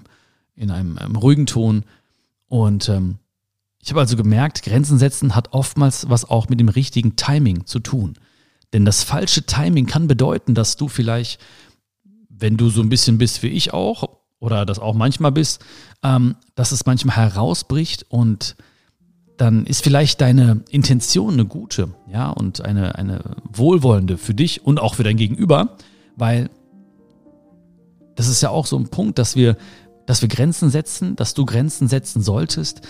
in 0.55 0.71
einem 0.71 0.97
ähm, 1.01 1.15
ruhigen 1.15 1.45
Ton 1.45 1.83
und 2.47 2.89
ähm, 2.89 3.17
ich 3.83 3.89
habe 3.89 3.99
also 3.99 4.15
gemerkt, 4.15 4.61
Grenzen 4.61 4.99
setzen 4.99 5.35
hat 5.35 5.53
oftmals 5.53 6.09
was 6.09 6.29
auch 6.29 6.49
mit 6.49 6.59
dem 6.59 6.69
richtigen 6.69 7.15
Timing 7.15 7.65
zu 7.65 7.79
tun. 7.79 8.13
Denn 8.73 8.85
das 8.85 9.03
falsche 9.03 9.45
Timing 9.45 9.87
kann 9.87 10.07
bedeuten, 10.07 10.53
dass 10.53 10.75
du 10.77 10.87
vielleicht, 10.87 11.41
wenn 12.29 12.57
du 12.57 12.69
so 12.69 12.81
ein 12.81 12.89
bisschen 12.89 13.17
bist 13.17 13.41
wie 13.41 13.47
ich 13.47 13.73
auch, 13.73 14.21
oder 14.39 14.65
das 14.65 14.79
auch 14.79 14.95
manchmal 14.95 15.31
bist, 15.31 15.63
ähm, 16.03 16.35
dass 16.55 16.71
es 16.71 16.85
manchmal 16.85 17.15
herausbricht 17.15 18.05
und 18.09 18.55
dann 19.41 19.65
ist 19.65 19.83
vielleicht 19.83 20.21
deine 20.21 20.61
Intention 20.69 21.33
eine 21.33 21.45
gute, 21.45 21.89
ja, 22.13 22.29
und 22.29 22.63
eine, 22.63 22.93
eine 22.93 23.21
wohlwollende 23.51 24.19
für 24.19 24.35
dich 24.35 24.63
und 24.67 24.79
auch 24.79 24.93
für 24.93 25.03
dein 25.03 25.17
Gegenüber, 25.17 25.77
weil 26.15 26.51
das 28.13 28.27
ist 28.27 28.41
ja 28.41 28.51
auch 28.51 28.67
so 28.67 28.77
ein 28.77 28.89
Punkt, 28.89 29.17
dass 29.17 29.35
wir, 29.35 29.57
dass 30.05 30.21
wir 30.21 30.29
Grenzen 30.29 30.69
setzen, 30.69 31.15
dass 31.15 31.33
du 31.33 31.47
Grenzen 31.47 31.87
setzen 31.87 32.21
solltest. 32.21 32.81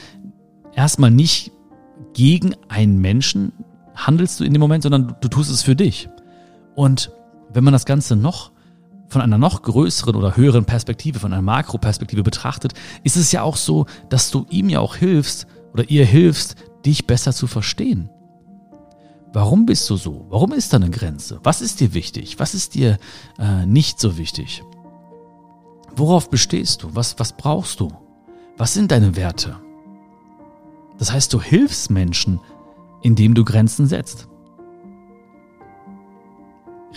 Erstmal 0.75 1.09
nicht 1.09 1.53
gegen 2.11 2.53
einen 2.67 2.99
Menschen 2.99 3.53
handelst 3.95 4.41
du 4.41 4.43
in 4.43 4.51
dem 4.51 4.59
Moment, 4.59 4.83
sondern 4.83 5.07
du, 5.07 5.13
du 5.21 5.27
tust 5.29 5.49
es 5.49 5.61
für 5.61 5.77
dich. 5.77 6.09
Und 6.75 7.13
wenn 7.53 7.63
man 7.63 7.71
das 7.71 7.85
Ganze 7.85 8.17
noch 8.17 8.51
von 9.07 9.21
einer 9.21 9.37
noch 9.37 9.61
größeren 9.61 10.17
oder 10.17 10.35
höheren 10.35 10.65
Perspektive, 10.65 11.19
von 11.19 11.31
einer 11.31 11.41
Makroperspektive 11.41 12.23
betrachtet, 12.23 12.73
ist 13.05 13.15
es 13.15 13.31
ja 13.31 13.41
auch 13.41 13.55
so, 13.55 13.85
dass 14.09 14.31
du 14.31 14.45
ihm 14.49 14.67
ja 14.67 14.81
auch 14.81 14.97
hilfst 14.97 15.47
oder 15.73 15.89
ihr 15.89 16.05
hilfst, 16.05 16.55
dich 16.85 17.07
besser 17.07 17.33
zu 17.33 17.47
verstehen. 17.47 18.09
Warum 19.33 19.65
bist 19.65 19.89
du 19.89 19.95
so? 19.95 20.25
Warum 20.29 20.51
ist 20.51 20.73
da 20.73 20.77
eine 20.77 20.89
Grenze? 20.89 21.39
Was 21.43 21.61
ist 21.61 21.79
dir 21.79 21.93
wichtig? 21.93 22.39
Was 22.39 22.53
ist 22.53 22.75
dir 22.75 22.97
äh, 23.39 23.65
nicht 23.65 23.99
so 23.99 24.17
wichtig? 24.17 24.61
Worauf 25.95 26.29
bestehst 26.29 26.83
du? 26.83 26.93
Was, 26.95 27.17
was 27.17 27.33
brauchst 27.33 27.79
du? 27.79 27.89
Was 28.57 28.73
sind 28.73 28.91
deine 28.91 29.15
Werte? 29.15 29.57
Das 30.97 31.11
heißt, 31.13 31.33
du 31.33 31.41
hilfst 31.41 31.89
Menschen, 31.89 32.39
indem 33.01 33.33
du 33.33 33.45
Grenzen 33.45 33.87
setzt. 33.87 34.27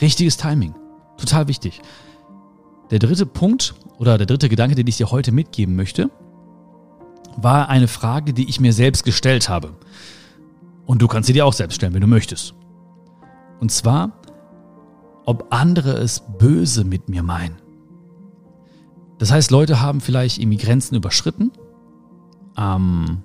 Richtiges 0.00 0.36
Timing. 0.36 0.74
Total 1.16 1.46
wichtig. 1.46 1.80
Der 2.90 2.98
dritte 2.98 3.26
Punkt 3.26 3.74
oder 3.98 4.18
der 4.18 4.26
dritte 4.26 4.48
Gedanke, 4.48 4.74
den 4.74 4.88
ich 4.88 4.96
dir 4.96 5.10
heute 5.10 5.30
mitgeben 5.32 5.76
möchte, 5.76 6.10
war 7.36 7.68
eine 7.68 7.88
Frage, 7.88 8.32
die 8.32 8.48
ich 8.48 8.60
mir 8.60 8.72
selbst 8.72 9.04
gestellt 9.04 9.48
habe. 9.48 9.74
Und 10.86 11.00
du 11.00 11.08
kannst 11.08 11.26
sie 11.26 11.32
dir 11.32 11.46
auch 11.46 11.52
selbst 11.52 11.76
stellen, 11.76 11.94
wenn 11.94 12.00
du 12.00 12.06
möchtest. 12.06 12.54
Und 13.60 13.70
zwar, 13.70 14.12
ob 15.24 15.52
andere 15.52 15.92
es 15.92 16.22
böse 16.38 16.84
mit 16.84 17.08
mir 17.08 17.22
meinen. 17.22 17.56
Das 19.18 19.30
heißt, 19.30 19.50
Leute 19.50 19.80
haben 19.80 20.00
vielleicht 20.00 20.38
irgendwie 20.38 20.58
Grenzen 20.58 20.96
überschritten, 20.96 21.52
ähm, 22.58 23.22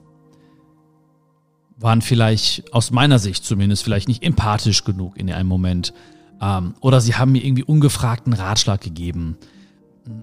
waren 1.78 2.02
vielleicht 2.02 2.74
aus 2.74 2.92
meiner 2.92 3.20
Sicht 3.20 3.44
zumindest 3.44 3.84
vielleicht 3.84 4.08
nicht 4.08 4.24
empathisch 4.24 4.84
genug 4.84 5.18
in 5.18 5.32
einem 5.32 5.50
Moment, 5.50 5.94
ähm, 6.42 6.76
oder 6.80 7.02
sie 7.02 7.16
haben 7.16 7.32
mir 7.32 7.44
irgendwie 7.44 7.64
ungefragten 7.64 8.34
Ratschlag 8.34 8.82
gegeben. 8.82 9.38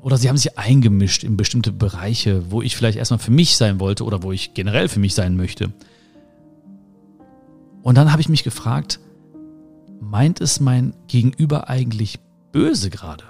Oder 0.02 0.16
sie 0.16 0.28
haben 0.28 0.36
sich 0.36 0.58
eingemischt 0.58 1.24
in 1.24 1.36
bestimmte 1.36 1.72
Bereiche, 1.72 2.50
wo 2.50 2.62
ich 2.62 2.76
vielleicht 2.76 2.98
erstmal 2.98 3.18
für 3.18 3.30
mich 3.30 3.56
sein 3.56 3.78
wollte 3.80 4.04
oder 4.04 4.22
wo 4.22 4.32
ich 4.32 4.54
generell 4.54 4.88
für 4.88 5.00
mich 5.00 5.14
sein 5.14 5.36
möchte. 5.36 5.72
Und 7.82 7.96
dann 7.96 8.10
habe 8.10 8.20
ich 8.20 8.28
mich 8.28 8.42
gefragt, 8.42 8.98
meint 10.00 10.40
es 10.40 10.60
mein 10.60 10.94
Gegenüber 11.06 11.68
eigentlich 11.68 12.18
böse 12.52 12.90
gerade? 12.90 13.24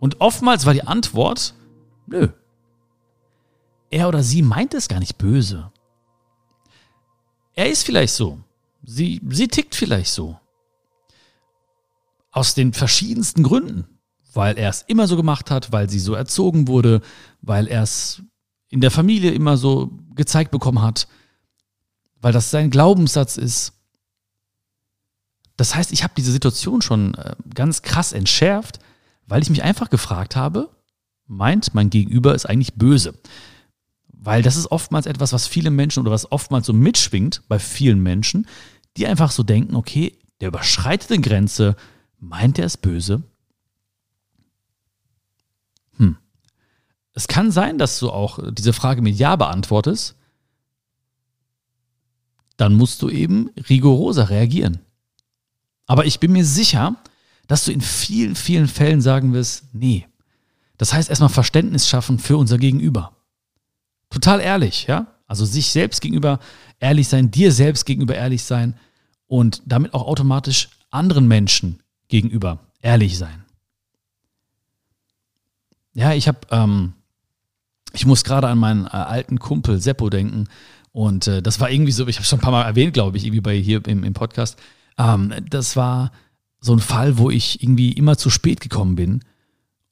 Und 0.00 0.20
oftmals 0.20 0.66
war 0.66 0.74
die 0.74 0.86
Antwort, 0.86 1.54
nö. 2.06 2.28
Er 3.90 4.08
oder 4.08 4.22
sie 4.22 4.42
meint 4.42 4.74
es 4.74 4.88
gar 4.88 4.98
nicht 4.98 5.18
böse. 5.18 5.70
Er 7.54 7.70
ist 7.70 7.84
vielleicht 7.84 8.14
so. 8.14 8.40
Sie, 8.82 9.20
sie 9.28 9.48
tickt 9.48 9.74
vielleicht 9.74 10.10
so. 10.10 10.38
Aus 12.32 12.54
den 12.54 12.72
verschiedensten 12.72 13.42
Gründen. 13.42 13.91
Weil 14.32 14.56
er 14.56 14.70
es 14.70 14.82
immer 14.82 15.06
so 15.06 15.16
gemacht 15.16 15.50
hat, 15.50 15.72
weil 15.72 15.90
sie 15.90 15.98
so 15.98 16.14
erzogen 16.14 16.68
wurde, 16.68 17.00
weil 17.40 17.66
er 17.66 17.82
es 17.82 18.22
in 18.68 18.80
der 18.80 18.90
Familie 18.90 19.32
immer 19.32 19.56
so 19.56 19.90
gezeigt 20.14 20.50
bekommen 20.50 20.80
hat, 20.80 21.06
weil 22.20 22.32
das 22.32 22.50
sein 22.50 22.70
Glaubenssatz 22.70 23.36
ist. 23.36 23.74
Das 25.56 25.74
heißt, 25.74 25.92
ich 25.92 26.02
habe 26.02 26.14
diese 26.16 26.32
Situation 26.32 26.80
schon 26.80 27.14
äh, 27.14 27.34
ganz 27.54 27.82
krass 27.82 28.12
entschärft, 28.12 28.78
weil 29.26 29.42
ich 29.42 29.50
mich 29.50 29.62
einfach 29.62 29.90
gefragt 29.90 30.34
habe, 30.36 30.70
meint 31.26 31.74
mein 31.74 31.90
Gegenüber 31.90 32.34
ist 32.34 32.46
eigentlich 32.46 32.74
böse? 32.74 33.14
Weil 34.08 34.42
das 34.42 34.56
ist 34.56 34.70
oftmals 34.70 35.06
etwas, 35.06 35.32
was 35.32 35.46
viele 35.46 35.70
Menschen 35.70 36.00
oder 36.00 36.10
was 36.10 36.30
oftmals 36.32 36.66
so 36.66 36.72
mitschwingt 36.72 37.42
bei 37.48 37.58
vielen 37.58 38.02
Menschen, 38.02 38.46
die 38.96 39.06
einfach 39.06 39.30
so 39.30 39.42
denken, 39.42 39.74
okay, 39.74 40.16
der 40.40 40.48
überschreitet 40.48 41.10
eine 41.10 41.20
Grenze, 41.20 41.76
Meint 42.22 42.56
er 42.60 42.66
es 42.66 42.76
böse? 42.76 43.24
Es 47.14 47.28
kann 47.28 47.50
sein, 47.50 47.78
dass 47.78 47.98
du 47.98 48.10
auch 48.10 48.38
diese 48.52 48.72
Frage 48.72 49.02
mit 49.02 49.16
Ja 49.16 49.36
beantwortest. 49.36 50.16
Dann 52.56 52.74
musst 52.74 53.02
du 53.02 53.08
eben 53.08 53.50
rigoroser 53.68 54.30
reagieren. 54.30 54.80
Aber 55.86 56.06
ich 56.06 56.20
bin 56.20 56.32
mir 56.32 56.44
sicher, 56.44 56.96
dass 57.48 57.64
du 57.64 57.72
in 57.72 57.80
vielen, 57.80 58.34
vielen 58.34 58.68
Fällen 58.68 59.00
sagen 59.00 59.32
wirst, 59.32 59.64
nee. 59.74 60.06
Das 60.78 60.92
heißt 60.92 61.10
erstmal 61.10 61.28
Verständnis 61.28 61.88
schaffen 61.88 62.18
für 62.18 62.36
unser 62.36 62.58
Gegenüber. 62.58 63.16
Total 64.10 64.40
ehrlich, 64.40 64.86
ja? 64.86 65.06
Also 65.26 65.44
sich 65.44 65.70
selbst 65.70 66.00
gegenüber 66.00 66.40
ehrlich 66.78 67.08
sein, 67.08 67.30
dir 67.30 67.52
selbst 67.52 67.84
gegenüber 67.86 68.14
ehrlich 68.14 68.42
sein 68.42 68.74
und 69.26 69.62
damit 69.64 69.94
auch 69.94 70.06
automatisch 70.06 70.68
anderen 70.90 71.26
Menschen 71.26 71.80
gegenüber 72.08 72.58
ehrlich 72.82 73.16
sein. 73.16 73.44
Ja, 75.94 76.12
ich 76.12 76.28
habe, 76.28 76.38
ähm, 76.50 76.94
ich 77.92 78.06
muss 78.06 78.24
gerade 78.24 78.48
an 78.48 78.58
meinen 78.58 78.86
äh, 78.86 78.90
alten 78.90 79.38
Kumpel 79.38 79.80
Seppo 79.80 80.10
denken 80.10 80.48
und 80.92 81.26
äh, 81.26 81.42
das 81.42 81.60
war 81.60 81.70
irgendwie 81.70 81.92
so, 81.92 82.06
ich 82.06 82.16
habe 82.16 82.26
schon 82.26 82.38
ein 82.38 82.42
paar 82.42 82.52
Mal 82.52 82.64
erwähnt, 82.64 82.94
glaube 82.94 83.16
ich, 83.16 83.24
irgendwie 83.24 83.40
bei 83.40 83.56
hier 83.56 83.86
im, 83.86 84.04
im 84.04 84.12
Podcast. 84.12 84.58
Ähm, 84.98 85.32
das 85.48 85.76
war 85.76 86.12
so 86.60 86.72
ein 86.74 86.80
Fall, 86.80 87.18
wo 87.18 87.30
ich 87.30 87.62
irgendwie 87.62 87.92
immer 87.92 88.16
zu 88.16 88.30
spät 88.30 88.60
gekommen 88.60 88.94
bin 88.94 89.24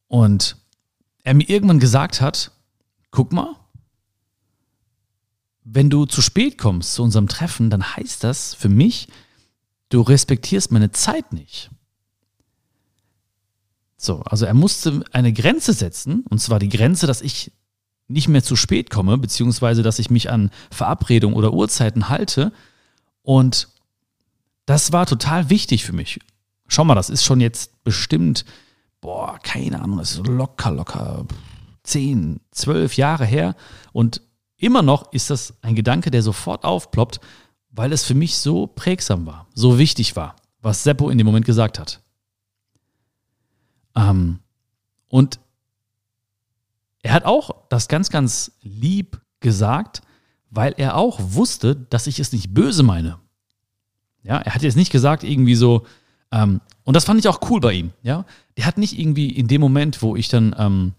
und 0.09 0.57
er 1.25 1.35
mir 1.35 1.49
irgendwann 1.49 1.81
gesagt 1.81 2.21
hat, 2.21 2.53
guck 3.11 3.33
mal, 3.33 3.57
wenn 5.65 5.91
du 5.91 6.07
zu 6.07 6.23
spät 6.23 6.59
kommst 6.59 6.95
zu 6.95 7.03
unserem 7.03 7.29
Treffen, 7.29 7.71
dann 7.71 7.97
heißt 7.97 8.25
das 8.25 8.55
für 8.55 8.69
mich, 8.69 9.09
du 9.89 10.01
respektierst 10.01 10.73
meine 10.73 10.91
Zeit 10.91 11.33
nicht. 11.33 11.71
So, 13.97 14.23
also 14.23 14.47
er 14.47 14.55
musste 14.55 15.05
eine 15.13 15.33
Grenze 15.33 15.73
setzen, 15.73 16.25
und 16.31 16.41
zwar 16.41 16.59
die 16.59 16.71
Grenze, 16.71 17.07
dass 17.07 17.21
ich 17.21 17.53
nicht 18.11 18.29
mehr 18.29 18.43
zu 18.43 18.57
spät 18.57 18.91
komme, 18.91 19.17
beziehungsweise 19.19 19.83
dass 19.83 19.99
ich 19.99 20.11
mich 20.11 20.31
an 20.31 20.51
Verabredungen 20.71 21.37
oder 21.37 21.53
Uhrzeiten 21.53 22.09
halte. 22.09 22.53
Und 23.23 23.69
das 24.67 24.93
war 24.93 25.07
total 25.07 25.51
wichtig 25.51 25.85
für 25.85 25.93
mich. 25.93 26.21
Schau 26.67 26.85
mal, 26.85 26.95
das 26.95 27.11
ist 27.11 27.25
schon 27.25 27.41
jetzt 27.41 27.83
bestimmt, 27.85 28.45
boah, 29.01 29.39
keine 29.43 29.81
Ahnung, 29.81 29.99
das 29.99 30.13
ist 30.13 30.27
locker, 30.27 30.71
locker 30.71 31.27
zehn, 31.83 32.41
zwölf 32.51 32.97
Jahre 32.97 33.25
her. 33.25 33.57
Und 33.93 34.23
immer 34.57 34.83
noch 34.83 35.13
ist 35.13 35.31
das 35.31 35.55
ein 35.63 35.75
Gedanke, 35.75 36.11
der 36.11 36.23
sofort 36.23 36.65
aufploppt, 36.65 37.21
weil 37.71 37.93
es 37.93 38.05
für 38.05 38.15
mich 38.15 38.39
so 38.39 38.67
prägsam 38.67 39.27
war, 39.27 39.47
so 39.55 39.79
wichtig 39.79 40.17
war, 40.17 40.37
was 40.61 40.83
Seppo 40.83 41.11
in 41.11 41.19
dem 41.19 41.27
Moment 41.27 41.47
gesagt 41.47 41.79
hat. 41.79 42.01
Ähm, 43.97 44.41
und 45.09 45.41
er 47.03 47.13
hat 47.13 47.25
auch 47.25 47.51
das 47.69 47.89
ganz, 47.89 48.11
ganz 48.11 48.53
lieb 48.63 49.21
gesagt, 49.41 50.03
weil 50.51 50.75
er 50.77 50.97
auch 50.97 51.19
wusste, 51.23 51.77
dass 51.77 52.07
ich 52.07 52.19
es 52.21 52.33
nicht 52.33 52.53
böse 52.53 52.83
meine. 52.83 53.19
Ja, 54.23 54.39
er 54.39 54.55
hat 54.55 54.63
jetzt 54.63 54.77
nicht 54.77 54.93
gesagt, 54.93 55.25
irgendwie 55.25 55.55
so, 55.55 55.87
ähm, 56.33 56.61
und 56.85 56.95
das 56.95 57.05
fand 57.05 57.21
ich 57.21 57.29
auch 57.29 57.41
cool 57.51 57.61
bei 57.61 57.73
ihm, 57.73 57.91
ja. 58.03 58.27
Der 58.57 58.67
hat 58.67 58.77
nicht 58.77 58.99
irgendwie 58.99 59.31
in 59.31 59.49
dem 59.49 59.61
Moment, 59.61 60.03
wo 60.03 60.17
ich 60.17 60.29
dann, 60.29 60.55
ähm, 60.59 60.93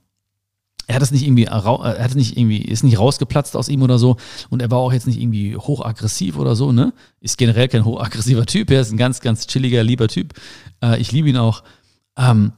er 0.87 0.95
hat 0.95 1.03
es 1.03 1.11
nicht 1.11 1.23
irgendwie, 1.23 1.45
er 1.45 1.63
hat 1.63 2.15
nicht 2.15 2.35
irgendwie, 2.37 2.57
ist 2.57 2.83
nicht 2.83 2.97
rausgeplatzt 2.97 3.55
aus 3.55 3.69
ihm 3.69 3.81
oder 3.81 3.99
so. 3.99 4.17
Und 4.49 4.61
er 4.61 4.71
war 4.71 4.79
auch 4.79 4.91
jetzt 4.91 5.07
nicht 5.07 5.21
irgendwie 5.21 5.55
hochaggressiv 5.55 6.37
oder 6.37 6.55
so, 6.55 6.71
ne? 6.71 6.93
Ist 7.21 7.37
generell 7.37 7.67
kein 7.67 7.85
hochaggressiver 7.85 8.45
Typ. 8.45 8.71
Er 8.71 8.81
ist 8.81 8.91
ein 8.91 8.97
ganz, 8.97 9.21
ganz 9.21 9.47
chilliger, 9.47 9.83
lieber 9.83 10.07
Typ. 10.07 10.33
Äh, 10.83 10.99
ich 10.99 11.11
liebe 11.11 11.29
ihn 11.29 11.37
auch. 11.37 11.63
Ähm, 12.17 12.53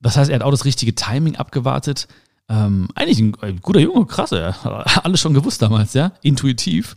das 0.00 0.16
heißt, 0.16 0.30
er 0.30 0.36
hat 0.36 0.42
auch 0.42 0.50
das 0.50 0.64
richtige 0.64 0.94
Timing 0.94 1.36
abgewartet. 1.36 2.08
Ähm, 2.48 2.88
eigentlich 2.94 3.18
ein, 3.18 3.60
guter 3.60 3.80
Junge, 3.80 4.06
krass, 4.06 4.32
hat 4.32 5.04
alles 5.04 5.20
schon 5.20 5.34
gewusst 5.34 5.62
damals, 5.62 5.94
ja, 5.94 6.12
intuitiv. 6.22 6.96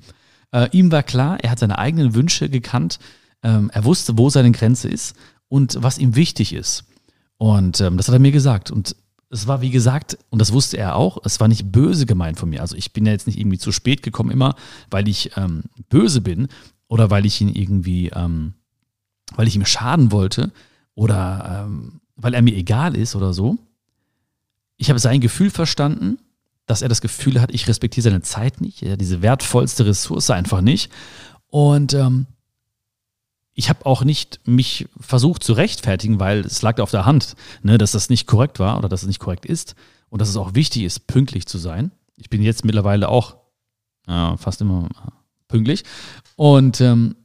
Äh, 0.51 0.69
ihm 0.71 0.91
war 0.91 1.03
klar, 1.03 1.37
er 1.41 1.51
hat 1.51 1.59
seine 1.59 1.77
eigenen 1.77 2.13
Wünsche 2.15 2.49
gekannt. 2.49 2.99
Ähm, 3.43 3.69
er 3.73 3.83
wusste, 3.85 4.17
wo 4.17 4.29
seine 4.29 4.51
Grenze 4.51 4.87
ist 4.87 5.15
und 5.47 5.77
was 5.81 5.97
ihm 5.97 6.15
wichtig 6.15 6.53
ist. 6.53 6.85
Und 7.37 7.81
ähm, 7.81 7.97
das 7.97 8.07
hat 8.07 8.13
er 8.13 8.19
mir 8.19 8.31
gesagt. 8.31 8.71
Und 8.71 8.95
es 9.29 9.47
war, 9.47 9.61
wie 9.61 9.71
gesagt, 9.71 10.17
und 10.29 10.39
das 10.39 10.53
wusste 10.53 10.77
er 10.77 10.95
auch, 10.95 11.17
es 11.23 11.39
war 11.39 11.47
nicht 11.47 11.71
böse 11.71 12.05
gemeint 12.05 12.37
von 12.37 12.49
mir. 12.49 12.61
Also 12.61 12.75
ich 12.75 12.93
bin 12.93 13.05
ja 13.05 13.11
jetzt 13.11 13.27
nicht 13.27 13.39
irgendwie 13.39 13.57
zu 13.57 13.71
spät 13.71 14.03
gekommen 14.03 14.29
immer, 14.29 14.55
weil 14.89 15.07
ich 15.07 15.31
ähm, 15.37 15.63
böse 15.89 16.21
bin 16.21 16.47
oder 16.87 17.09
weil 17.09 17.25
ich 17.25 17.39
ihn 17.41 17.49
irgendwie 17.49 18.09
ähm, 18.09 18.53
weil 19.35 19.47
ich 19.47 19.55
ihm 19.55 19.65
schaden 19.65 20.11
wollte 20.11 20.51
oder 20.95 21.65
ähm, 21.65 22.01
weil 22.15 22.33
er 22.33 22.41
mir 22.41 22.55
egal 22.55 22.95
ist 22.95 23.15
oder 23.15 23.33
so. 23.33 23.57
Ich 24.81 24.89
habe 24.89 24.97
sein 24.97 25.21
Gefühl 25.21 25.51
verstanden, 25.51 26.17
dass 26.65 26.81
er 26.81 26.89
das 26.89 27.01
Gefühl 27.01 27.39
hat, 27.39 27.53
ich 27.53 27.67
respektiere 27.67 28.05
seine 28.05 28.23
Zeit 28.23 28.61
nicht, 28.61 28.81
ja, 28.81 28.95
diese 28.95 29.21
wertvollste 29.21 29.85
Ressource 29.85 30.31
einfach 30.31 30.61
nicht. 30.61 30.91
Und 31.45 31.93
ähm, 31.93 32.25
ich 33.53 33.69
habe 33.69 33.85
auch 33.85 34.03
nicht 34.03 34.39
mich 34.47 34.89
versucht 34.99 35.43
zu 35.43 35.53
rechtfertigen, 35.53 36.19
weil 36.19 36.39
es 36.39 36.63
lag 36.63 36.79
auf 36.79 36.89
der 36.89 37.05
Hand, 37.05 37.35
ne, 37.61 37.77
dass 37.77 37.91
das 37.91 38.09
nicht 38.09 38.25
korrekt 38.25 38.57
war 38.57 38.75
oder 38.75 38.89
dass 38.89 39.03
es 39.03 39.07
nicht 39.07 39.19
korrekt 39.19 39.45
ist 39.45 39.75
und 40.09 40.19
dass 40.19 40.29
es 40.29 40.35
auch 40.35 40.55
wichtig 40.55 40.81
ist, 40.81 41.05
pünktlich 41.05 41.45
zu 41.45 41.59
sein. 41.59 41.91
Ich 42.15 42.31
bin 42.31 42.41
jetzt 42.41 42.65
mittlerweile 42.65 43.09
auch 43.09 43.35
äh, 44.07 44.35
fast 44.37 44.61
immer 44.61 44.89
pünktlich. 45.47 45.83
Und 46.37 46.81
ähm, 46.81 47.17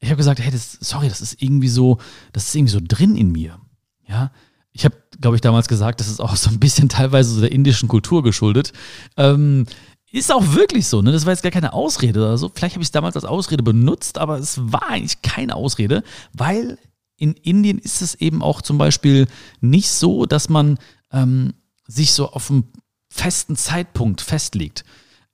ich 0.00 0.08
habe 0.08 0.16
gesagt, 0.16 0.40
hey, 0.40 0.50
das, 0.50 0.72
sorry, 0.80 1.08
das 1.08 1.20
ist 1.20 1.40
irgendwie 1.40 1.68
so, 1.68 1.98
das 2.32 2.48
ist 2.48 2.56
irgendwie 2.56 2.72
so 2.72 2.80
drin 2.82 3.16
in 3.16 3.30
mir. 3.30 3.60
Ja, 4.08 4.32
ich 4.72 4.84
habe, 4.84 4.96
glaube 5.20 5.36
ich, 5.36 5.40
damals 5.40 5.68
gesagt, 5.68 6.00
das 6.00 6.08
ist 6.08 6.20
auch 6.20 6.36
so 6.36 6.50
ein 6.50 6.60
bisschen 6.60 6.88
teilweise 6.88 7.34
so 7.34 7.40
der 7.40 7.52
indischen 7.52 7.88
Kultur 7.88 8.22
geschuldet. 8.22 8.72
Ähm, 9.16 9.66
ist 10.10 10.32
auch 10.32 10.54
wirklich 10.54 10.86
so, 10.86 11.02
ne? 11.02 11.12
Das 11.12 11.26
war 11.26 11.34
jetzt 11.34 11.42
gar 11.42 11.52
keine 11.52 11.74
Ausrede 11.74 12.20
oder 12.20 12.38
so. 12.38 12.50
Vielleicht 12.54 12.74
habe 12.76 12.82
ich 12.82 12.88
es 12.88 12.92
damals 12.92 13.16
als 13.16 13.26
Ausrede 13.26 13.62
benutzt, 13.62 14.16
aber 14.16 14.38
es 14.38 14.58
war 14.72 14.88
eigentlich 14.88 15.20
keine 15.20 15.54
Ausrede, 15.54 16.02
weil 16.32 16.78
in 17.18 17.34
Indien 17.34 17.78
ist 17.78 18.00
es 18.00 18.14
eben 18.14 18.42
auch 18.42 18.62
zum 18.62 18.78
Beispiel 18.78 19.26
nicht 19.60 19.90
so, 19.90 20.24
dass 20.24 20.48
man 20.48 20.78
ähm, 21.12 21.52
sich 21.86 22.12
so 22.12 22.30
auf 22.30 22.50
einen 22.50 22.72
festen 23.10 23.56
Zeitpunkt 23.56 24.20
festlegt. 24.20 24.84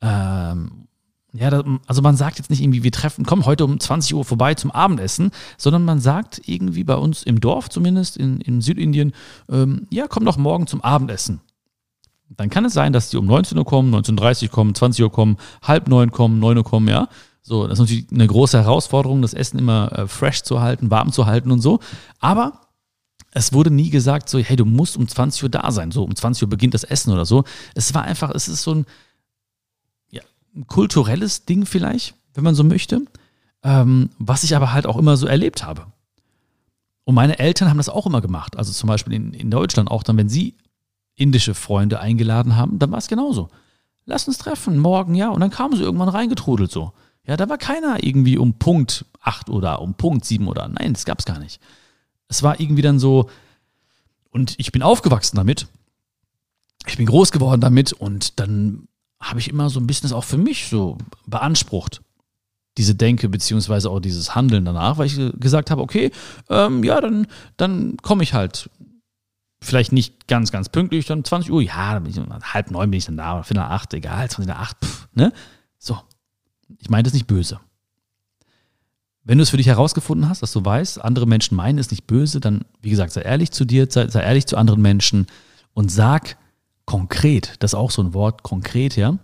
Ähm, 0.01 0.89
ja, 1.37 1.51
da, 1.51 1.65
also 1.87 2.01
man 2.01 2.17
sagt 2.17 2.39
jetzt 2.39 2.49
nicht 2.49 2.63
irgendwie, 2.63 2.85
wir 2.85 2.93
treffen, 2.93 3.27
komm 3.27 3.45
heute 3.45 3.65
um 3.65 3.81
20 3.81 4.15
Uhr 4.15 4.25
vorbei 4.25 4.55
zum 4.55 4.71
Abendessen, 4.71 5.33
sondern 5.59 5.85
man 5.85 6.01
sagt 6.01 6.41
irgendwie 6.47 6.85
bei 6.85 6.95
uns 6.95 7.25
im 7.25 7.41
Dorf 7.41 7.69
zumindest, 7.69 8.17
in, 8.17 8.41
in 8.41 8.61
Südindien, 8.61 9.13
ähm, 9.51 9.89
ja, 9.91 10.07
komm 10.07 10.25
doch 10.25 10.37
morgen 10.37 10.69
zum 10.69 10.81
Abendessen. 10.83 11.41
Dann 12.29 12.51
kann 12.51 12.65
es 12.65 12.73
sein, 12.73 12.93
dass 12.93 13.11
die 13.11 13.17
um 13.17 13.27
19 13.27 13.59
Uhr 13.59 13.65
kommen, 13.65 13.93
19.30 13.93 14.45
Uhr 14.45 14.49
kommen, 14.51 14.75
20 14.77 15.03
Uhr 15.03 15.11
kommen, 15.11 15.37
halb 15.61 15.89
neun 15.89 16.13
kommen, 16.13 16.39
9 16.39 16.57
Uhr 16.57 16.65
kommen, 16.65 16.89
ja. 16.89 17.09
So, 17.43 17.65
das 17.67 17.75
ist 17.75 17.81
natürlich 17.81 18.07
eine 18.13 18.27
große 18.27 18.57
Herausforderung, 18.57 19.21
das 19.21 19.35
Essen 19.35 19.59
immer 19.59 19.93
äh, 19.93 20.07
fresh 20.07 20.43
zu 20.43 20.61
halten, 20.61 20.91
warm 20.91 21.13
zu 21.13 21.27
halten 21.27 21.51
und 21.51 21.61
so. 21.61 21.81
Aber 22.21 22.61
es 23.33 23.53
wurde 23.53 23.71
nie 23.71 23.91
gesagt, 23.91 24.29
so, 24.29 24.39
hey, 24.39 24.55
du 24.55 24.65
musst 24.65 24.97
um 24.97 25.09
20 25.09 25.43
Uhr 25.43 25.49
da 25.49 25.73
sein, 25.73 25.91
so 25.91 26.05
um 26.05 26.15
20 26.15 26.45
Uhr 26.45 26.49
beginnt 26.49 26.75
das 26.75 26.85
Essen 26.85 27.13
oder 27.13 27.27
so. 27.27 27.43
Es 27.75 27.93
war 27.93 28.03
einfach, 28.03 28.31
es 28.31 28.47
ist 28.47 28.63
so 28.63 28.73
ein 28.73 28.87
kulturelles 30.67 31.45
Ding 31.45 31.67
vielleicht, 31.67 32.15
wenn 32.35 32.45
man 32.45 32.55
so 32.55 32.65
möchte, 32.65 33.03
ähm, 33.63 34.11
was 34.19 34.45
ich 34.45 34.55
aber 34.55 34.73
halt 34.73 34.87
auch 34.87 34.97
immer 34.97 35.17
so 35.17 35.27
erlebt 35.27 35.65
habe. 35.65 35.87
Und 37.05 37.15
meine 37.15 37.39
Eltern 37.39 37.69
haben 37.69 37.77
das 37.77 37.89
auch 37.89 38.07
immer 38.07 38.21
gemacht. 38.21 38.57
Also 38.57 38.73
zum 38.73 38.89
Beispiel 38.89 39.13
in, 39.13 39.33
in 39.35 39.51
Deutschland 39.51 39.91
auch 39.91 40.03
dann, 40.03 40.17
wenn 40.17 40.29
sie 40.29 40.55
indische 41.17 41.55
Freunde 41.55 42.01
eingeladen 42.01 42.57
haben, 42.57 42.79
dann 42.79 42.91
war 42.91 42.99
es 42.99 43.09
genauso. 43.09 43.51
Lass 44.07 44.27
uns 44.27 44.39
treffen, 44.39 44.79
morgen, 44.79 45.15
ja. 45.15 45.31
Und 45.31 45.41
dann 45.41 45.51
kamen 45.51 45.77
sie 45.77 45.83
irgendwann 45.83 46.09
reingetrudelt 46.09 46.71
so. 46.71 46.93
Ja, 47.27 47.37
da 47.37 47.49
war 47.49 47.59
keiner 47.59 48.03
irgendwie 48.03 48.37
um 48.37 48.55
Punkt 48.55 49.07
8 49.21 49.49
oder 49.49 49.81
um 49.81 49.95
Punkt 49.95 50.25
7 50.25 50.47
oder 50.47 50.69
nein, 50.69 50.93
das 50.93 51.05
gab 51.05 51.21
es 51.21 51.25
gar 51.25 51.39
nicht. 51.39 51.61
Es 52.29 52.43
war 52.43 52.61
irgendwie 52.61 52.83
dann 52.83 52.99
so, 52.99 53.31
und 54.31 54.55
ich 54.59 54.73
bin 54.73 54.83
aufgewachsen 54.83 55.37
damit. 55.37 55.69
Ich 56.87 56.97
bin 56.97 57.07
groß 57.07 57.33
geworden 57.33 57.61
damit 57.61 57.93
und 57.93 58.41
dann 58.41 58.89
habe 59.25 59.41
ich 59.41 59.49
immer 59.49 59.71
so 59.71 59.81
ein 59.81 59.87
bisschen 59.87 60.09
das 60.09 60.17
auch 60.17 60.25
für 60.25 60.39
mich 60.39 60.69
so 60.69 60.99
beansprucht. 61.27 62.03
Diese 62.77 62.95
Denke 62.95 63.29
beziehungsweise 63.29 63.91
auch 63.91 64.01
dieses 64.01 64.35
Handeln 64.35 64.65
danach, 64.65 64.99
weil 64.99 65.07
ich 65.07 65.19
gesagt 65.39 65.71
habe, 65.71 65.81
okay, 65.81 66.11
ähm, 66.51 66.83
ja, 66.85 67.01
dann, 67.01 67.27
dann 67.57 67.97
komme 67.99 68.23
ich 68.23 68.35
halt 68.35 68.69
vielleicht 69.61 69.93
nicht 69.93 70.29
ganz, 70.29 70.53
ganz 70.53 70.69
pünktlich, 70.69 71.07
dann 71.07 71.25
20 71.25 71.51
Uhr, 71.51 71.63
ja, 71.63 71.95
dann 71.95 72.05
bin 72.05 72.13
ich, 72.13 72.53
halb 72.53 72.71
neun 72.71 72.91
bin 72.91 72.99
ich 72.99 73.07
dann 73.07 73.17
da, 73.17 73.35
oder 73.35 73.45
Viertel 73.45 73.63
nach 73.63 73.71
acht, 73.71 73.95
egal, 73.95 74.29
20 74.29 74.47
nach 74.47 74.61
acht, 74.61 74.77
pff, 74.85 75.09
ne? 75.15 75.33
So. 75.79 75.99
Ich 76.81 76.91
meine 76.91 77.05
das 77.05 77.13
nicht 77.13 77.27
böse. 77.27 77.61
Wenn 79.23 79.39
du 79.39 79.43
es 79.43 79.51
für 79.51 79.57
dich 79.57 79.69
herausgefunden 79.69 80.29
hast, 80.29 80.43
dass 80.43 80.53
du 80.53 80.63
weißt, 80.63 81.03
andere 81.03 81.27
Menschen 81.27 81.57
meinen 81.57 81.79
es 81.79 81.91
nicht 81.91 82.07
böse, 82.07 82.41
dann, 82.41 82.65
wie 82.83 82.91
gesagt, 82.91 83.13
sei 83.13 83.23
ehrlich 83.23 83.53
zu 83.53 83.65
dir, 83.65 83.87
sei, 83.89 84.09
sei 84.09 84.21
ehrlich 84.23 84.47
zu 84.47 84.57
anderen 84.57 84.83
Menschen 84.83 85.27
und 85.73 85.91
sag, 85.91 86.37
konkret, 86.87 87.55
das 87.61 87.73
ist 87.73 87.79
auch 87.79 87.91
so 87.91 88.03
ein 88.03 88.15
Wort, 88.15 88.43
konkret, 88.43 88.97
ja, 88.97 89.19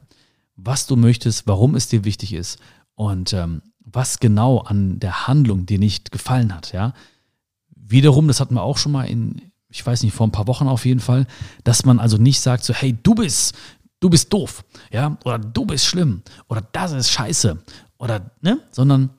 was 0.56 0.86
du 0.86 0.96
möchtest, 0.96 1.46
warum 1.46 1.74
es 1.74 1.88
dir 1.88 2.04
wichtig 2.04 2.32
ist 2.32 2.58
und 2.94 3.32
ähm, 3.32 3.62
was 3.80 4.20
genau 4.20 4.58
an 4.58 5.00
der 5.00 5.26
Handlung 5.26 5.66
dir 5.66 5.78
nicht 5.78 6.12
gefallen 6.12 6.54
hat, 6.54 6.72
ja. 6.72 6.92
Wiederum, 7.74 8.28
das 8.28 8.40
hatten 8.40 8.54
wir 8.54 8.62
auch 8.62 8.78
schon 8.78 8.92
mal 8.92 9.04
in, 9.04 9.50
ich 9.68 9.84
weiß 9.84 10.02
nicht, 10.02 10.14
vor 10.14 10.26
ein 10.26 10.32
paar 10.32 10.46
Wochen 10.46 10.68
auf 10.68 10.84
jeden 10.84 11.00
Fall, 11.00 11.26
dass 11.64 11.84
man 11.84 11.98
also 11.98 12.18
nicht 12.18 12.40
sagt 12.40 12.64
so, 12.64 12.72
hey, 12.72 12.96
du 13.02 13.14
bist, 13.14 13.56
du 13.98 14.08
bist 14.08 14.32
doof, 14.32 14.64
ja, 14.92 15.18
oder 15.24 15.38
du 15.38 15.64
bist 15.64 15.86
schlimm, 15.86 16.22
oder 16.48 16.60
das 16.72 16.92
ist 16.92 17.10
scheiße, 17.10 17.58
oder, 17.98 18.30
ne, 18.40 18.60
sondern 18.70 19.10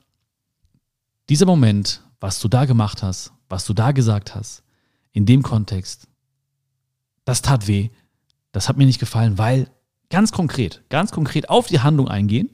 dieser 1.28 1.46
Moment, 1.46 2.02
was 2.20 2.40
du 2.40 2.48
da 2.48 2.64
gemacht 2.64 3.02
hast, 3.02 3.32
was 3.48 3.66
du 3.66 3.74
da 3.74 3.92
gesagt 3.92 4.34
hast, 4.34 4.62
in 5.12 5.26
dem 5.26 5.42
Kontext, 5.42 6.08
das 7.24 7.42
tat 7.42 7.68
weh, 7.68 7.90
das 8.52 8.68
hat 8.68 8.76
mir 8.76 8.86
nicht 8.86 9.00
gefallen, 9.00 9.38
weil 9.38 9.70
ganz 10.10 10.30
konkret, 10.32 10.82
ganz 10.88 11.10
konkret 11.10 11.48
auf 11.48 11.66
die 11.66 11.80
Handlung 11.80 12.08
eingehen 12.08 12.50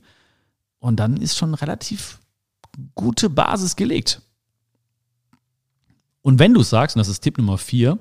und 0.78 0.96
dann 0.96 1.16
ist 1.16 1.36
schon 1.36 1.54
relativ 1.54 2.20
gute 2.94 3.28
Basis 3.28 3.76
gelegt. 3.76 4.22
Und 6.22 6.38
wenn 6.38 6.54
du 6.54 6.62
sagst, 6.62 6.96
und 6.96 7.00
das 7.00 7.08
ist 7.08 7.20
Tipp 7.20 7.38
Nummer 7.38 7.58
vier, 7.58 7.98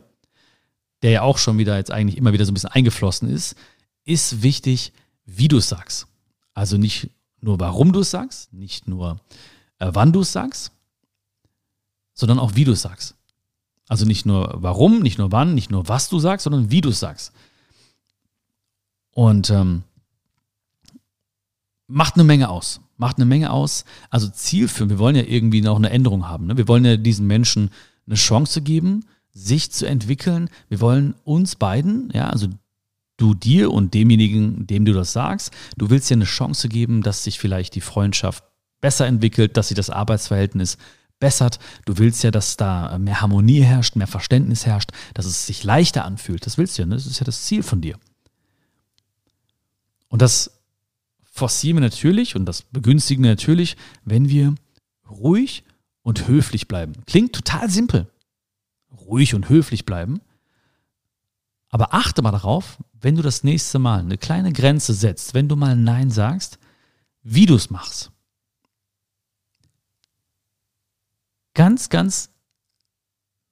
der 1.01 1.12
ja 1.12 1.21
auch 1.21 1.38
schon 1.38 1.57
wieder 1.57 1.77
jetzt 1.77 1.91
eigentlich 1.91 2.17
immer 2.17 2.33
wieder 2.33 2.45
so 2.45 2.51
ein 2.51 2.53
bisschen 2.53 2.71
eingeflossen 2.71 3.29
ist, 3.29 3.55
ist 4.03 4.41
wichtig, 4.41 4.93
wie 5.25 5.47
du 5.47 5.57
es 5.57 5.69
sagst. 5.69 6.07
Also 6.53 6.77
nicht 6.77 7.12
nur, 7.39 7.60
warum 7.60 7.93
du 7.93 7.99
es 7.99 8.12
sagst, 8.12 8.53
nicht 8.53 8.88
nur, 8.88 9.19
äh, 9.79 9.89
wann 9.93 10.12
du 10.12 10.21
es 10.21 10.31
sagst, 10.31 10.71
sondern 12.13 12.39
auch, 12.39 12.55
wie 12.55 12.63
du 12.63 12.71
es 12.71 12.81
sagst. 12.81 13.15
Also 13.88 14.05
nicht 14.05 14.25
nur 14.25 14.55
warum, 14.55 14.99
nicht 14.99 15.17
nur 15.17 15.31
wann, 15.31 15.53
nicht 15.53 15.69
nur 15.69 15.88
was 15.88 16.10
du 16.10 16.19
sagst, 16.19 16.45
sondern 16.45 16.71
wie 16.71 16.81
du 16.81 16.89
es 16.89 16.99
sagst. 16.99 17.31
Und 19.17 19.49
ähm, 19.49 19.82
macht 21.88 22.13
eine 22.13 22.23
Menge 22.23 22.49
aus. 22.49 22.82
Macht 22.97 23.17
eine 23.17 23.25
Menge 23.25 23.49
aus. 23.49 23.84
Also 24.12 24.30
Ziel 24.30 24.67
für, 24.67 24.91
wir 24.91 24.99
wollen 24.99 25.15
ja 25.15 25.23
irgendwie 25.23 25.62
noch 25.62 25.77
eine 25.77 25.89
Änderung 25.89 26.27
haben. 26.27 26.45
Ne? 26.45 26.56
Wir 26.56 26.67
wollen 26.67 26.86
ja 26.86 26.97
diesen 26.97 27.25
Menschen 27.25 27.71
eine 28.06 28.13
Chance 28.13 28.62
geben, 28.62 29.06
sich 29.34 29.71
zu 29.71 29.88
entwickeln. 29.88 30.51
Wir 30.69 30.82
wollen 30.82 31.15
uns 31.23 31.56
beiden, 31.56 32.12
ja, 32.13 32.30
also 32.30 32.47
du 33.17 33.34
dir 33.34 33.71
und 33.71 33.95
demjenigen, 33.95 34.67
dem 34.67 34.86
du 34.86 34.93
das 34.93 35.13
sagst, 35.13 35.51
du 35.77 35.89
willst 35.89 36.12
ja 36.12 36.15
eine 36.15 36.25
Chance 36.25 36.69
geben, 36.69 37.01
dass 37.01 37.23
sich 37.23 37.39
vielleicht 37.39 37.73
die 37.73 37.82
Freundschaft 37.82 38.43
besser 38.82 39.08
entwickelt, 39.08 39.58
dass 39.58 39.69
sich 39.69 39.75
das 39.75 39.89
Arbeitsverhältnis 39.89 40.77
bessert. 41.19 41.58
Du 41.86 41.97
willst 41.97 42.23
ja, 42.23 42.30
dass 42.30 42.56
da 42.56 42.95
mehr 42.99 43.19
Harmonie 43.19 43.62
herrscht, 43.62 43.95
mehr 43.95 44.06
Verständnis 44.06 44.67
herrscht, 44.67 44.91
dass 45.15 45.25
es 45.25 45.47
sich 45.47 45.63
leichter 45.63 46.06
anfühlt. 46.06 46.45
Das 46.45 46.60
willst 46.60 46.77
du 46.77 46.84
ja, 46.84 46.86
ne? 46.86 46.93
das 46.93 47.08
ist 47.08 47.19
ja 47.19 47.25
das 47.25 47.45
Ziel 47.45 47.63
von 47.63 47.82
dir. 47.82 47.97
Und 50.08 50.22
das 50.22 50.62
forcieren 51.24 51.78
wir 51.78 51.82
natürlich 51.82 52.36
und 52.36 52.46
das 52.46 52.63
begünstigen 52.63 53.24
wir 53.24 53.32
natürlich, 53.32 53.78
wenn 54.04 54.30
wir 54.30 54.56
ruhig 55.10 55.63
und 56.02 56.28
höflich 56.28 56.67
bleiben. 56.67 56.93
Klingt 57.06 57.34
total 57.34 57.70
simpel. 57.70 58.10
Ruhig 58.91 59.36
und 59.36 59.50
höflich 59.50 59.86
bleiben. 59.86 60.22
Aber 61.70 61.93
achte 61.93 62.22
mal 62.22 62.32
darauf, 62.32 62.78
wenn 62.93 63.15
du 63.15 63.22
das 63.22 63.43
nächste 63.43 63.78
Mal 63.80 64.00
eine 64.00 64.17
kleine 64.17 64.54
Grenze 64.54 64.93
setzt, 64.93 65.34
wenn 65.34 65.50
du 65.50 65.56
mal 65.56 65.76
Nein 65.76 66.10
sagst, 66.10 66.60
wie 67.22 67.46
du 67.46 67.56
es 67.56 67.70
machst. 67.70 68.12
Ganz, 71.54 71.89
ganz 71.89 72.30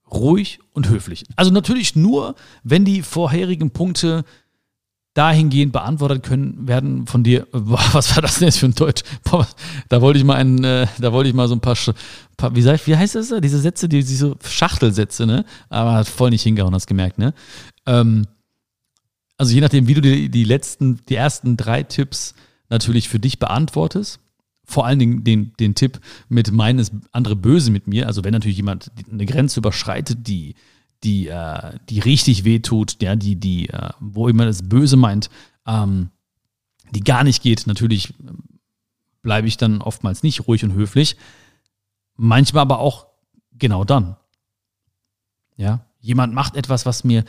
ruhig 0.09 0.59
und 0.71 0.87
höflich. 0.87 1.25
Also 1.35 1.51
natürlich 1.51 1.95
nur, 1.95 2.35
wenn 2.63 2.85
die 2.85 3.01
vorherigen 3.01 3.71
Punkte 3.71 4.23
dahingehend 5.15 5.71
beantwortet 5.71 6.21
können 6.23 6.67
werden 6.67 7.07
von 7.07 7.23
dir. 7.23 7.47
Boah, 7.51 7.83
was 7.93 8.15
war 8.15 8.21
das 8.21 8.37
denn 8.37 8.47
jetzt 8.47 8.59
für 8.59 8.67
ein 8.67 8.75
Deutsch? 8.75 9.01
Boah, 9.23 9.47
da 9.89 10.01
wollte 10.01 10.19
ich 10.19 10.25
mal 10.25 10.35
ein, 10.35 10.63
äh, 10.63 10.85
da 10.99 11.11
wollte 11.11 11.29
ich 11.29 11.35
mal 11.35 11.47
so 11.47 11.55
ein 11.55 11.61
paar, 11.61 11.75
paar 12.37 12.55
wie, 12.55 12.61
sag 12.61 12.85
wie 12.85 12.95
heißt 12.95 13.15
das? 13.15 13.29
da? 13.29 13.39
Diese 13.39 13.59
Sätze, 13.59 13.89
die, 13.89 14.03
diese 14.03 14.35
Schachtelsätze, 14.47 15.25
ne? 15.25 15.45
Aber 15.69 15.93
hat 15.93 16.07
voll 16.07 16.29
nicht 16.29 16.43
hingehauen, 16.43 16.75
hast 16.75 16.85
gemerkt, 16.85 17.17
ne? 17.17 17.33
Ähm, 17.87 18.27
also 19.37 19.53
je 19.53 19.61
nachdem, 19.61 19.87
wie 19.87 19.93
du 19.93 20.01
die, 20.01 20.29
die 20.29 20.43
letzten, 20.43 20.99
die 21.07 21.15
ersten 21.15 21.57
drei 21.57 21.83
Tipps 21.83 22.35
natürlich 22.69 23.09
für 23.09 23.19
dich 23.19 23.39
beantwortest. 23.39 24.19
Vor 24.67 24.85
allen 24.85 24.97
Dingen 24.97 25.23
den, 25.23 25.53
den 25.59 25.75
Tipp 25.75 25.99
mit 26.27 26.51
meines 26.51 26.91
andere 27.11 27.35
böse 27.35 27.71
mit 27.71 27.87
mir. 27.87 28.07
Also 28.07 28.23
wenn 28.23 28.33
natürlich 28.33 28.57
jemand 28.57 28.91
eine 29.09 29.25
Grenze 29.25 29.59
überschreitet, 29.59 30.27
die, 30.27 30.55
die, 31.05 31.27
äh, 31.27 31.77
die 31.89 31.99
richtig 31.99 32.43
wehtut, 32.43 33.01
ja, 33.01 33.15
die, 33.15 33.35
die, 33.35 33.69
äh, 33.69 33.89
wo 33.99 34.27
jemand 34.27 34.49
das 34.49 34.67
Böse 34.67 34.97
meint, 34.97 35.29
ähm, 35.65 36.09
die 36.91 37.01
gar 37.01 37.23
nicht 37.23 37.41
geht. 37.41 37.67
Natürlich 37.67 38.13
bleibe 39.21 39.47
ich 39.47 39.57
dann 39.57 39.81
oftmals 39.81 40.23
nicht 40.23 40.47
ruhig 40.47 40.63
und 40.63 40.73
höflich. 40.73 41.15
Manchmal 42.15 42.61
aber 42.61 42.79
auch 42.79 43.07
genau 43.51 43.83
dann. 43.83 44.17
Ja, 45.57 45.85
jemand 45.99 46.33
macht 46.33 46.55
etwas, 46.55 46.85
was 46.85 47.03
mir, 47.03 47.23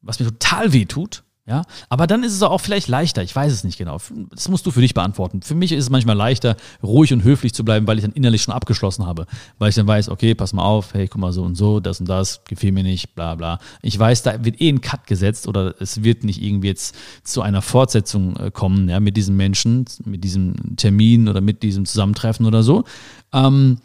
was 0.00 0.20
mir 0.20 0.26
total 0.26 0.72
weh 0.72 0.84
tut. 0.84 1.24
Ja, 1.44 1.62
aber 1.88 2.06
dann 2.06 2.22
ist 2.22 2.34
es 2.34 2.42
auch 2.44 2.60
vielleicht 2.60 2.86
leichter. 2.86 3.20
Ich 3.20 3.34
weiß 3.34 3.52
es 3.52 3.64
nicht 3.64 3.76
genau. 3.76 3.98
Das 4.30 4.48
musst 4.48 4.64
du 4.64 4.70
für 4.70 4.80
dich 4.80 4.94
beantworten. 4.94 5.42
Für 5.42 5.56
mich 5.56 5.72
ist 5.72 5.84
es 5.84 5.90
manchmal 5.90 6.16
leichter, 6.16 6.56
ruhig 6.84 7.12
und 7.12 7.24
höflich 7.24 7.52
zu 7.52 7.64
bleiben, 7.64 7.88
weil 7.88 7.98
ich 7.98 8.04
dann 8.04 8.12
innerlich 8.12 8.42
schon 8.42 8.54
abgeschlossen 8.54 9.06
habe. 9.06 9.26
Weil 9.58 9.70
ich 9.70 9.74
dann 9.74 9.88
weiß, 9.88 10.08
okay, 10.08 10.36
pass 10.36 10.52
mal 10.52 10.62
auf, 10.62 10.94
hey, 10.94 11.08
guck 11.08 11.20
mal 11.20 11.32
so 11.32 11.42
und 11.42 11.56
so, 11.56 11.80
das 11.80 11.98
und 11.98 12.08
das, 12.08 12.44
gefiel 12.44 12.70
mir 12.70 12.84
nicht, 12.84 13.16
bla 13.16 13.34
bla. 13.34 13.58
Ich 13.82 13.98
weiß, 13.98 14.22
da 14.22 14.44
wird 14.44 14.60
eh 14.60 14.68
ein 14.68 14.82
Cut 14.82 15.08
gesetzt 15.08 15.48
oder 15.48 15.74
es 15.80 16.04
wird 16.04 16.22
nicht 16.22 16.40
irgendwie 16.40 16.68
jetzt 16.68 16.94
zu 17.24 17.42
einer 17.42 17.60
Fortsetzung 17.60 18.36
äh, 18.36 18.52
kommen, 18.52 18.88
ja, 18.88 19.00
mit 19.00 19.16
diesem 19.16 19.36
Menschen, 19.36 19.84
mit 20.04 20.22
diesem 20.22 20.76
Termin 20.76 21.28
oder 21.28 21.40
mit 21.40 21.64
diesem 21.64 21.86
Zusammentreffen 21.86 22.46
oder 22.46 22.62
so. 22.62 22.84
Ähm, 23.32 23.78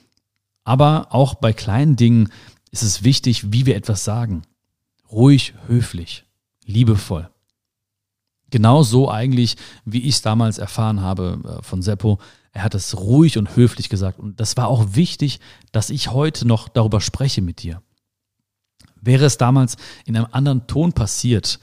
aber 0.64 1.08
auch 1.10 1.34
bei 1.34 1.54
kleinen 1.54 1.96
Dingen 1.96 2.30
ist 2.70 2.84
es 2.84 3.04
wichtig, 3.04 3.52
wie 3.52 3.66
wir 3.66 3.76
etwas 3.76 4.04
sagen. 4.04 4.44
Ruhig, 5.12 5.56
höflich, 5.66 6.24
liebevoll. 6.64 7.32
Genau 8.50 8.84
so 8.84 9.12
eigentlich, 9.12 9.58
wie 9.86 10.04
ich 10.04 10.16
es 10.16 10.22
damals 10.22 10.58
erfahren 10.58 11.02
habe 11.02 11.40
äh, 11.44 11.64
von 11.64 11.82
Seppo. 11.82 12.20
Er 12.52 12.64
hat 12.64 12.76
es 12.76 12.98
ruhig 12.98 13.38
und 13.38 13.56
höflich 13.56 13.90
gesagt. 13.90 14.20
Und 14.20 14.40
das 14.40 14.58
war 14.58 14.68
auch 14.68 14.96
wichtig, 14.96 15.40
dass 15.72 15.90
ich 15.90 16.12
heute 16.12 16.48
noch 16.48 16.70
darüber 16.70 17.02
spreche 17.02 17.42
mit 17.42 17.62
dir. 17.62 17.82
Wäre 19.00 19.26
es 19.26 19.38
damals 19.38 19.78
in 20.06 20.16
einem 20.16 20.28
anderen 20.32 20.68
Ton 20.68 20.94
passiert, 20.94 21.60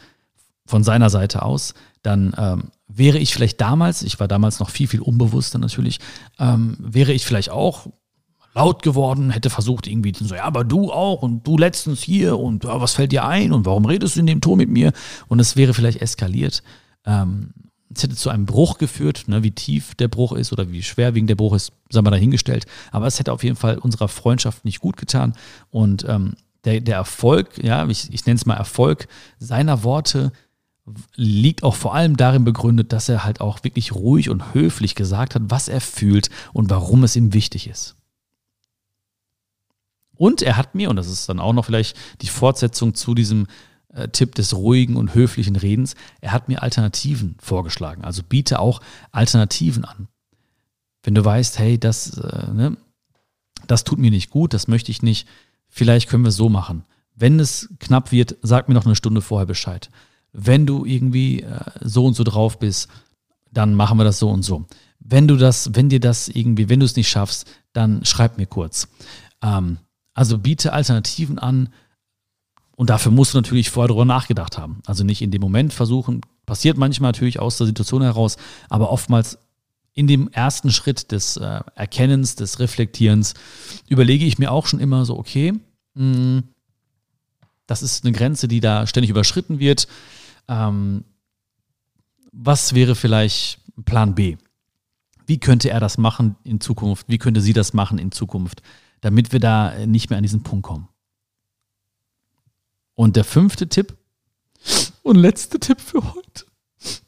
von 0.66 0.83
seiner 0.83 1.11
Seite 1.11 1.42
aus, 1.42 1.75
dann 2.03 2.35
ähm, 2.38 2.70
wäre 2.88 3.18
ich 3.18 3.35
vielleicht 3.35 3.61
damals, 3.61 4.03
ich 4.03 4.18
war 4.20 4.29
damals 4.29 4.61
noch 4.61 4.70
viel, 4.70 4.88
viel 4.88 5.01
unbewusster 5.01 5.59
natürlich, 5.59 6.01
ähm, 6.38 6.77
wäre 6.79 7.12
ich 7.12 7.25
vielleicht 7.27 7.51
auch 7.51 7.87
laut 8.54 8.82
geworden, 8.82 9.30
hätte 9.30 9.50
versucht 9.50 9.86
irgendwie 9.86 10.12
so, 10.16 10.34
ja, 10.34 10.44
aber 10.44 10.64
du 10.64 10.92
auch 10.92 11.22
und 11.22 11.46
du 11.46 11.58
letztens 11.58 12.02
hier 12.02 12.38
und 12.38 12.64
ja, 12.64 12.80
was 12.80 12.94
fällt 12.94 13.12
dir 13.12 13.26
ein 13.26 13.52
und 13.52 13.66
warum 13.66 13.84
redest 13.84 14.16
du 14.16 14.20
in 14.20 14.26
dem 14.26 14.40
Ton 14.40 14.58
mit 14.58 14.70
mir? 14.70 14.92
Und 15.28 15.40
es 15.40 15.56
wäre 15.56 15.74
vielleicht 15.74 16.00
eskaliert. 16.00 16.62
Ähm, 17.04 17.50
es 17.94 18.02
hätte 18.02 18.16
zu 18.16 18.30
einem 18.30 18.46
Bruch 18.46 18.78
geführt, 18.78 19.24
ne, 19.26 19.42
wie 19.42 19.50
tief 19.50 19.94
der 19.94 20.08
Bruch 20.08 20.32
ist 20.32 20.52
oder 20.52 20.70
wie 20.70 20.82
schwerwiegend 20.82 21.30
der 21.30 21.36
Bruch 21.36 21.54
ist, 21.54 21.72
sagen 21.90 22.06
wir 22.06 22.10
dahingestellt. 22.10 22.66
Aber 22.90 23.06
es 23.06 23.18
hätte 23.18 23.32
auf 23.32 23.44
jeden 23.44 23.56
Fall 23.56 23.78
unserer 23.78 24.08
Freundschaft 24.08 24.64
nicht 24.64 24.80
gut 24.80 24.96
getan. 24.96 25.34
Und 25.70 26.04
ähm, 26.08 26.34
der, 26.64 26.80
der 26.80 26.96
Erfolg, 26.96 27.62
ja, 27.62 27.86
ich, 27.88 28.12
ich 28.12 28.26
nenne 28.26 28.36
es 28.36 28.46
mal 28.46 28.56
Erfolg 28.56 29.08
seiner 29.38 29.84
Worte, 29.84 30.32
liegt 31.14 31.62
auch 31.62 31.74
vor 31.74 31.94
allem 31.94 32.16
darin 32.16 32.44
begründet, 32.44 32.92
dass 32.92 33.08
er 33.08 33.24
halt 33.24 33.40
auch 33.40 33.64
wirklich 33.64 33.94
ruhig 33.94 34.28
und 34.28 34.54
höflich 34.54 34.94
gesagt 34.94 35.34
hat, 35.34 35.42
was 35.46 35.68
er 35.68 35.80
fühlt 35.80 36.30
und 36.52 36.70
warum 36.70 37.04
es 37.04 37.16
ihm 37.16 37.32
wichtig 37.32 37.68
ist. 37.68 37.96
Und 40.16 40.42
er 40.42 40.57
hat 40.57 40.74
mir, 40.74 40.90
und 40.90 40.96
das 40.96 41.09
ist 41.09 41.29
dann 41.29 41.40
auch 41.40 41.53
noch 41.53 41.64
vielleicht 41.64 41.96
die 42.20 42.29
Fortsetzung 42.29 42.94
zu 42.94 43.14
diesem 43.14 43.46
äh, 43.94 44.09
Tipp 44.09 44.35
des 44.35 44.55
ruhigen 44.55 44.96
und 44.96 45.14
höflichen 45.14 45.57
Redens, 45.57 45.94
er 46.20 46.33
hat 46.33 46.48
mir 46.48 46.62
Alternativen 46.62 47.37
vorgeschlagen. 47.40 48.05
Also 48.05 48.22
biete 48.22 48.59
auch 48.59 48.81
Alternativen 49.12 49.85
an. 49.85 50.09
Wenn 51.03 51.14
du 51.14 51.24
weißt, 51.24 51.59
hey, 51.59 51.79
das, 51.79 52.16
äh, 52.18 52.53
ne, 52.53 52.77
das 53.66 53.85
tut 53.85 53.98
mir 53.98 54.11
nicht 54.11 54.31
gut, 54.31 54.55
das 54.55 54.68
möchte 54.68 54.90
ich 54.90 55.03
nicht, 55.03 55.29
vielleicht 55.68 56.09
können 56.09 56.24
wir 56.24 56.31
es 56.31 56.37
so 56.37 56.48
machen. 56.48 56.85
Wenn 57.14 57.38
es 57.38 57.68
knapp 57.79 58.11
wird, 58.11 58.37
sag 58.42 58.68
mir 58.68 58.74
noch 58.74 58.87
eine 58.87 58.96
Stunde 58.96 59.20
vorher 59.20 59.46
Bescheid. 59.46 59.90
Wenn 60.33 60.66
du 60.66 60.85
irgendwie 60.85 61.42
äh, 61.42 61.61
so 61.81 62.07
und 62.07 62.14
so 62.14 62.24
drauf 62.24 62.59
bist, 62.59 62.88
dann 63.53 63.74
machen 63.74 63.98
wir 63.98 64.05
das 64.05 64.18
so 64.18 64.31
und 64.31 64.42
so. 64.42 64.66
Wenn 64.98 65.29
du 65.29 65.37
das, 65.37 65.70
wenn 65.74 65.88
dir 65.88 66.00
das 66.00 66.29
irgendwie, 66.29 66.68
wenn 66.68 66.81
du 66.81 66.87
es 66.87 66.96
nicht 66.96 67.09
schaffst, 67.09 67.46
dann 67.72 68.05
schreib 68.05 68.38
mir 68.38 68.46
kurz. 68.46 68.88
Ähm, 69.42 69.79
also 70.14 70.38
biete 70.38 70.72
Alternativen 70.72 71.38
an 71.38 71.68
und 72.77 72.90
dafür 72.90 73.12
musst 73.12 73.35
du 73.35 73.38
natürlich 73.38 73.70
vorher 73.70 73.88
darüber 73.88 74.05
nachgedacht 74.05 74.59
haben. 74.59 74.81
Also 74.87 75.05
nicht 75.05 75.22
in 75.22 75.31
dem 75.31 75.40
Moment 75.40 75.72
versuchen, 75.72 76.22
passiert 76.46 76.77
manchmal 76.77 77.09
natürlich 77.09 77.38
aus 77.38 77.59
der 77.59 77.66
Situation 77.66 78.03
heraus, 78.03 78.37
aber 78.68 78.90
oftmals 78.90 79.38
in 79.92 80.07
dem 80.07 80.29
ersten 80.29 80.72
Schritt 80.72 81.12
des 81.12 81.37
äh, 81.37 81.61
Erkennens, 81.77 82.35
des 82.35 82.59
Reflektierens, 82.59 83.35
überlege 83.88 84.24
ich 84.24 84.38
mir 84.38 84.50
auch 84.50 84.66
schon 84.66 84.81
immer 84.81 85.05
so, 85.05 85.16
okay, 85.16 85.53
mh, 85.94 86.14
hm, 86.14 86.42
das 87.66 87.83
ist 87.83 88.05
eine 88.05 88.12
Grenze, 88.12 88.46
die 88.46 88.61
da 88.61 88.87
ständig 88.87 89.11
überschritten 89.11 89.59
wird. 89.59 89.88
Ähm, 90.48 91.05
was 92.33 92.74
wäre 92.74 92.94
vielleicht 92.94 93.61
Plan 93.85 94.14
B? 94.14 94.37
Wie 95.27 95.38
könnte 95.38 95.70
er 95.70 95.81
das 95.81 95.96
machen 95.96 96.37
in 96.44 96.61
Zukunft? 96.61 97.09
Wie 97.09 97.18
könnte 97.18 97.40
sie 97.40 97.55
das 97.55 97.72
machen 97.72 97.98
in 97.98 98.12
Zukunft? 98.12 98.62
Damit 99.04 99.32
wir 99.32 99.40
da 99.40 99.84
nicht 99.84 100.08
mehr 100.08 100.16
an 100.16 100.22
diesen 100.22 100.42
Punkt 100.42 100.64
kommen. 100.64 100.88
Und 102.94 103.16
der 103.16 103.24
fünfte 103.24 103.68
Tipp 103.68 103.94
und 105.02 105.16
letzte 105.16 105.60
Tipp 105.60 105.78
für 105.78 106.02
heute. 106.14 106.46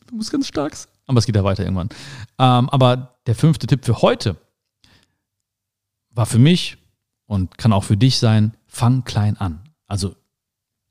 Du 0.07 0.17
musst 0.17 0.31
ganz 0.31 0.47
stark 0.47 0.77
sein. 0.77 0.93
Aber 1.07 1.19
es 1.19 1.25
geht 1.25 1.37
ja 1.37 1.43
weiter 1.43 1.63
irgendwann. 1.63 1.89
Ähm, 2.39 2.69
aber 2.69 3.17
der 3.27 3.35
fünfte 3.35 3.67
Tipp 3.67 3.87
für 3.87 4.03
heute 4.03 4.37
war 6.11 6.27
für 6.27 6.39
mich 6.39 6.77
und 7.25 7.57
kann 7.57 7.73
auch 7.73 7.85
für 7.85 7.97
dich 7.97 8.19
sein, 8.19 8.55
fang 8.67 9.05
klein 9.05 9.39
an. 9.39 9.61
Also 9.87 10.17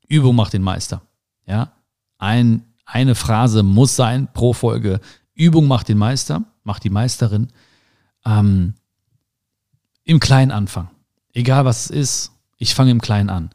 Übung 0.08 0.34
macht 0.34 0.54
den 0.54 0.62
Meister. 0.62 1.02
Ja, 1.46 1.70
Ein, 2.18 2.64
eine 2.84 3.14
Phrase 3.14 3.62
muss 3.62 3.94
sein 3.94 4.32
pro 4.32 4.54
Folge. 4.54 5.00
Übung 5.34 5.68
macht 5.68 5.88
den 5.88 5.98
Meister, 5.98 6.42
macht 6.64 6.82
die 6.82 6.90
Meisterin. 6.90 7.52
Ähm, 8.24 8.74
Im 10.02 10.18
Kleinen 10.18 10.50
anfangen 10.50 10.90
egal 11.36 11.64
was 11.64 11.84
es 11.84 11.90
ist, 11.90 12.32
ich 12.56 12.74
fange 12.74 12.90
im 12.90 13.00
Kleinen 13.00 13.30
an. 13.30 13.50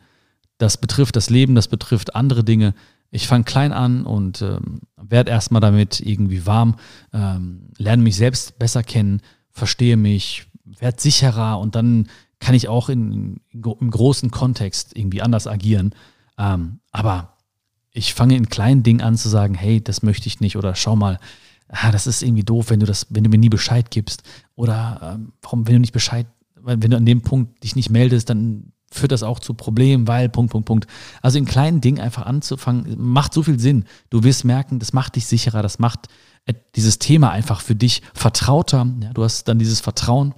Das 0.58 0.78
betrifft 0.78 1.16
das 1.16 1.30
Leben, 1.30 1.56
das 1.56 1.68
betrifft 1.68 2.16
andere 2.16 2.44
Dinge. 2.44 2.76
Ich 3.10 3.28
fange 3.28 3.44
klein 3.44 3.74
an 3.74 4.06
und 4.06 4.42
ähm, 4.42 4.82
werde 4.96 5.32
erstmal 5.32 5.60
damit 5.60 6.00
irgendwie 6.00 6.46
warm, 6.46 6.76
ähm, 7.12 7.72
lerne 7.78 8.04
mich 8.04 8.16
selbst 8.16 8.58
besser 8.58 8.84
kennen, 8.84 9.22
verstehe 9.50 9.98
mich, 9.98 10.46
werde 10.64 11.02
sicherer 11.02 11.60
und 11.60 11.76
dann 11.76 12.08
kann 12.40 12.56
ich 12.56 12.70
auch 12.70 12.88
in, 12.88 13.12
in, 13.12 13.64
im 13.80 13.92
großen 13.92 14.32
Kontext 14.32 14.96
irgendwie 14.96 15.22
anders 15.22 15.48
agieren. 15.48 15.94
Ähm, 16.38 16.80
aber 16.92 17.38
ich 17.92 18.14
fange 18.14 18.36
in 18.38 18.48
kleinen 18.48 18.84
Dingen 18.84 19.02
an 19.02 19.18
zu 19.18 19.28
sagen, 19.28 19.56
hey, 19.56 19.84
das 19.84 20.04
möchte 20.04 20.28
ich 20.28 20.40
nicht 20.40 20.56
oder 20.56 20.76
schau 20.76 20.96
mal, 20.96 21.20
ah, 21.68 21.92
das 21.92 22.08
ist 22.08 22.22
irgendwie 22.24 22.44
doof, 22.44 22.70
wenn 22.70 22.80
du 22.80 22.86
das, 22.86 23.08
wenn 23.10 23.24
du 23.24 23.30
mir 23.30 23.40
nie 23.40 23.50
Bescheid 23.50 23.92
gibst 23.92 24.24
oder 24.56 25.16
ähm, 25.16 25.34
warum, 25.42 25.68
wenn 25.68 25.74
du 25.74 25.80
nicht 25.82 25.94
Bescheid 25.94 26.28
wenn 26.64 26.92
du 26.92 26.98
an 26.98 27.06
dem 27.06 27.22
Punkt 27.22 27.64
dich 27.64 27.76
nicht 27.76 27.90
meldest, 27.90 28.30
dann 28.30 28.72
führt 28.92 29.12
das 29.12 29.24
auch 29.24 29.40
zu 29.40 29.54
Problemen, 29.54 30.08
weil 30.08 30.30
Punkt, 30.30 30.52
Punkt, 30.52 30.68
Punkt. 30.68 30.88
Also 31.22 31.38
in 31.38 31.46
kleinen 31.46 31.82
Dingen 31.82 32.00
einfach 32.00 32.26
anzufangen, 32.26 32.96
macht 32.98 33.34
so 33.34 33.42
viel 33.44 33.60
Sinn. 33.60 33.86
Du 34.10 34.24
wirst 34.24 34.44
merken, 34.44 34.80
das 34.80 34.94
macht 34.94 35.16
dich 35.16 35.26
sicherer, 35.26 35.62
das 35.62 35.80
macht 35.80 36.08
äh, 36.46 36.54
dieses 36.76 37.00
Thema 37.00 37.32
einfach 37.32 37.62
für 37.62 37.76
dich 37.76 38.02
vertrauter. 38.14 38.88
Ja, 39.02 39.14
du 39.14 39.24
hast 39.24 39.48
dann 39.48 39.60
dieses 39.60 39.80
Vertrauen, 39.80 40.34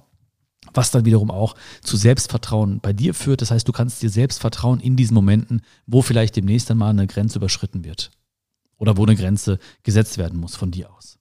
was 0.72 0.90
dann 0.90 1.04
wiederum 1.04 1.30
auch 1.30 1.56
zu 1.82 1.96
Selbstvertrauen 1.96 2.80
bei 2.80 2.92
dir 2.92 3.14
führt. 3.14 3.42
Das 3.42 3.50
heißt, 3.50 3.66
du 3.66 3.72
kannst 3.72 4.02
dir 4.02 4.10
selbst 4.10 4.40
vertrauen 4.40 4.80
in 4.80 4.96
diesen 4.96 5.14
Momenten, 5.14 5.62
wo 5.86 6.02
vielleicht 6.02 6.36
demnächst 6.36 6.70
einmal 6.70 6.90
eine 6.90 7.06
Grenze 7.06 7.38
überschritten 7.38 7.84
wird. 7.84 8.10
Oder 8.76 8.96
wo 8.96 9.04
eine 9.04 9.16
Grenze 9.16 9.58
gesetzt 9.82 10.18
werden 10.18 10.38
muss 10.38 10.56
von 10.56 10.70
dir 10.70 10.92
aus. 10.92 11.18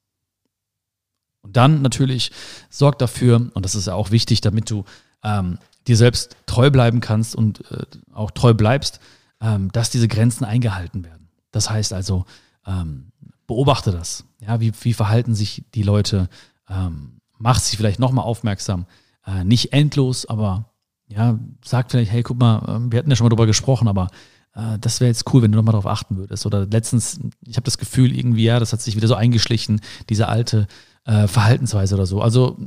Und 1.43 1.58
dann 1.58 1.82
natürlich 1.82 2.32
sorg 2.69 2.97
dafür, 2.97 3.51
und 3.53 3.63
das 3.63 3.75
ist 3.75 3.88
ja 3.88 3.93
auch 3.93 4.12
wichtig, 4.12 4.41
damit 4.41 4.69
du 4.69 4.86
ähm, 5.23 5.60
dir 5.88 5.97
selbst 5.97 6.36
treu 6.45 6.71
bleiben 6.71 7.01
kannst 7.01 7.36
und 7.36 7.69
äh, 7.71 7.86
auch 8.13 8.32
treu 8.32 8.53
bleibst, 8.53 8.99
ähm, 9.41 9.71
dass 9.71 9.89
diese 9.89 10.08
Grenzen 10.08 10.45
eingehalten 10.45 11.03
werden. 11.03 11.29
Das 11.51 11.69
heißt 11.69 11.93
also, 11.93 12.25
ähm, 12.65 13.12
beobachte 13.45 13.91
das. 13.91 14.25
Ja, 14.39 14.60
wie, 14.60 14.71
wie 14.82 14.93
verhalten 14.93 15.36
sich 15.36 15.63
die 15.75 15.84
Leute? 15.84 16.29
Ähm, 16.69 17.19
mach 17.38 17.60
sie 17.60 17.75
vielleicht 17.75 17.99
nochmal 17.99 18.25
aufmerksam. 18.25 18.86
Äh, 19.25 19.43
nicht 19.43 19.73
endlos, 19.73 20.25
aber 20.25 20.71
ja, 21.08 21.38
sag 21.63 21.91
vielleicht, 21.91 22.12
hey, 22.12 22.23
guck 22.23 22.39
mal, 22.39 22.60
äh, 22.60 22.91
wir 22.91 22.99
hatten 22.99 23.10
ja 23.10 23.15
schon 23.15 23.25
mal 23.25 23.29
drüber 23.29 23.45
gesprochen, 23.45 23.88
aber 23.88 24.08
äh, 24.56 24.79
das 24.79 24.99
wäre 24.99 25.10
jetzt 25.10 25.32
cool, 25.34 25.41
wenn 25.41 25.51
du 25.51 25.58
nochmal 25.58 25.73
darauf 25.73 25.88
achten 25.88 26.17
würdest. 26.17 26.45
Oder 26.45 26.65
letztens, 26.65 27.19
ich 27.41 27.56
habe 27.58 27.65
das 27.65 27.77
Gefühl, 27.77 28.17
irgendwie, 28.17 28.45
ja, 28.45 28.60
das 28.60 28.73
hat 28.73 28.82
sich 28.82 28.95
wieder 28.95 29.08
so 29.08 29.15
eingeschlichen, 29.15 29.82
diese 30.10 30.27
alte 30.27 30.67
äh, 31.06 31.28
Verhaltensweise 31.28 31.96
oder 31.96 32.06
so. 32.06 32.22
Also, 32.22 32.58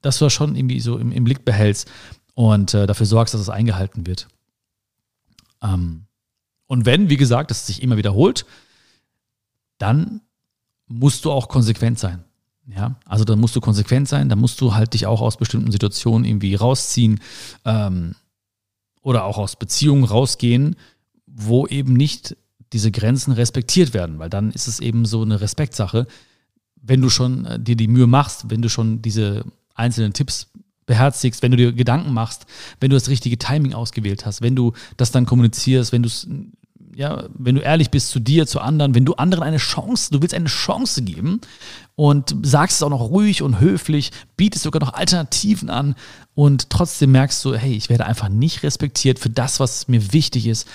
dass 0.00 0.18
du 0.18 0.24
das 0.24 0.32
schon 0.32 0.56
irgendwie 0.56 0.80
so 0.80 0.98
im, 0.98 1.12
im 1.12 1.24
Blick 1.24 1.44
behältst 1.44 1.90
und 2.34 2.74
äh, 2.74 2.86
dafür 2.86 3.06
sorgst, 3.06 3.34
dass 3.34 3.40
es 3.40 3.48
eingehalten 3.48 4.06
wird. 4.06 4.28
Ähm, 5.62 6.06
und 6.66 6.86
wenn, 6.86 7.10
wie 7.10 7.16
gesagt, 7.16 7.50
das 7.50 7.66
sich 7.66 7.82
immer 7.82 7.96
wiederholt, 7.96 8.46
dann 9.78 10.22
musst 10.86 11.24
du 11.24 11.30
auch 11.30 11.48
konsequent 11.48 11.98
sein. 11.98 12.24
Ja, 12.68 12.96
also 13.06 13.24
dann 13.24 13.40
musst 13.40 13.56
du 13.56 13.60
konsequent 13.60 14.08
sein, 14.08 14.28
dann 14.28 14.38
musst 14.38 14.60
du 14.60 14.74
halt 14.74 14.94
dich 14.94 15.06
auch 15.06 15.20
aus 15.20 15.36
bestimmten 15.36 15.72
Situationen 15.72 16.24
irgendwie 16.24 16.54
rausziehen 16.54 17.20
ähm, 17.64 18.14
oder 19.02 19.24
auch 19.24 19.36
aus 19.36 19.56
Beziehungen 19.56 20.04
rausgehen, 20.04 20.76
wo 21.26 21.66
eben 21.66 21.94
nicht 21.94 22.36
diese 22.72 22.92
Grenzen 22.92 23.32
respektiert 23.32 23.94
werden, 23.94 24.20
weil 24.20 24.30
dann 24.30 24.52
ist 24.52 24.68
es 24.68 24.78
eben 24.78 25.04
so 25.06 25.22
eine 25.22 25.40
Respektsache 25.40 26.06
wenn 26.82 27.00
du 27.00 27.08
schon 27.08 27.46
äh, 27.46 27.58
dir 27.60 27.76
die 27.76 27.88
Mühe 27.88 28.06
machst, 28.06 28.50
wenn 28.50 28.62
du 28.62 28.68
schon 28.68 29.02
diese 29.02 29.44
einzelnen 29.74 30.12
Tipps 30.12 30.48
beherzigst, 30.86 31.42
wenn 31.42 31.52
du 31.52 31.56
dir 31.56 31.72
Gedanken 31.72 32.12
machst, 32.12 32.46
wenn 32.80 32.90
du 32.90 32.96
das 32.96 33.08
richtige 33.08 33.38
Timing 33.38 33.72
ausgewählt 33.72 34.26
hast, 34.26 34.42
wenn 34.42 34.56
du 34.56 34.72
das 34.96 35.12
dann 35.12 35.26
kommunizierst, 35.26 35.92
wenn 35.92 36.02
du 36.02 36.08
es 36.08 36.26
ja, 36.94 37.24
wenn 37.32 37.54
du 37.54 37.62
ehrlich 37.62 37.90
bist 37.90 38.10
zu 38.10 38.20
dir, 38.20 38.46
zu 38.46 38.60
anderen, 38.60 38.94
wenn 38.94 39.04
du 39.06 39.14
anderen 39.14 39.44
eine 39.44 39.56
Chance, 39.56 40.10
du 40.10 40.20
willst 40.20 40.34
eine 40.34 40.48
Chance 40.48 41.02
geben 41.02 41.40
und 41.94 42.36
sagst 42.42 42.76
es 42.76 42.82
auch 42.82 42.90
noch 42.90 43.00
ruhig 43.00 43.42
und 43.42 43.60
höflich, 43.60 44.10
bietest 44.36 44.64
sogar 44.64 44.80
noch 44.80 44.92
Alternativen 44.92 45.70
an 45.70 45.94
und 46.34 46.70
trotzdem 46.70 47.12
merkst 47.12 47.42
du, 47.44 47.54
hey, 47.54 47.72
ich 47.74 47.88
werde 47.88 48.04
einfach 48.04 48.28
nicht 48.28 48.62
respektiert 48.62 49.18
für 49.18 49.30
das, 49.30 49.58
was 49.58 49.88
mir 49.88 50.12
wichtig 50.12 50.46
ist. 50.46 50.68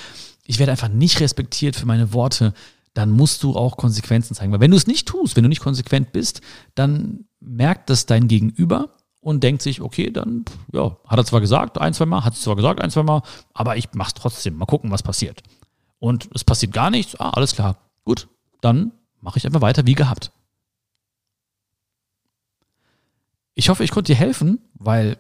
Ich 0.46 0.60
werde 0.60 0.72
einfach 0.72 0.90
nicht 0.90 1.20
respektiert 1.20 1.76
für 1.76 1.86
meine 1.86 2.14
Worte. 2.14 2.54
Dann 2.98 3.12
musst 3.12 3.44
du 3.44 3.56
auch 3.56 3.78
Konsequenzen 3.78 4.34
zeigen. 4.34 4.52
Weil 4.52 4.60
wenn 4.60 4.72
du 4.72 4.78
es 4.78 4.88
nicht 4.88 5.08
tust, 5.08 5.36
wenn 5.36 5.44
du 5.44 5.50
nicht 5.50 5.62
konsequent 5.62 6.14
bist, 6.14 6.42
dann 6.74 7.26
merkt 7.40 7.92
das 7.92 8.08
dein 8.08 8.28
Gegenüber 8.28 8.90
und 9.20 9.44
denkt 9.44 9.62
sich, 9.62 9.82
okay, 9.82 10.10
dann 10.10 10.46
ja, 10.74 10.98
hat 11.06 11.20
er 11.20 11.26
zwar 11.26 11.40
gesagt, 11.40 11.78
ein, 11.78 11.94
zwei 11.94 12.08
Mal, 12.08 12.26
hat 12.26 12.34
es 12.34 12.42
zwar 12.42 12.56
gesagt, 12.56 12.82
ein, 12.82 12.90
zwei 12.90 13.04
Mal, 13.04 13.22
aber 13.54 13.78
ich 13.78 13.90
mach's 13.94 14.16
trotzdem. 14.16 14.58
Mal 14.58 14.66
gucken, 14.66 14.90
was 14.90 15.04
passiert. 15.04 15.44
Und 16.00 16.28
es 16.34 16.44
passiert 16.44 16.74
gar 16.74 16.90
nichts. 16.90 17.20
Ah, 17.20 17.30
alles 17.30 17.54
klar. 17.54 17.78
Gut, 18.04 18.30
dann 18.62 18.92
mache 19.22 19.38
ich 19.38 19.46
einfach 19.46 19.62
weiter 19.62 19.86
wie 19.86 19.94
gehabt. 19.94 20.32
Ich 23.54 23.70
hoffe, 23.70 23.84
ich 23.84 23.92
konnte 23.92 24.12
dir 24.12 24.18
helfen, 24.18 24.58
weil 24.74 25.20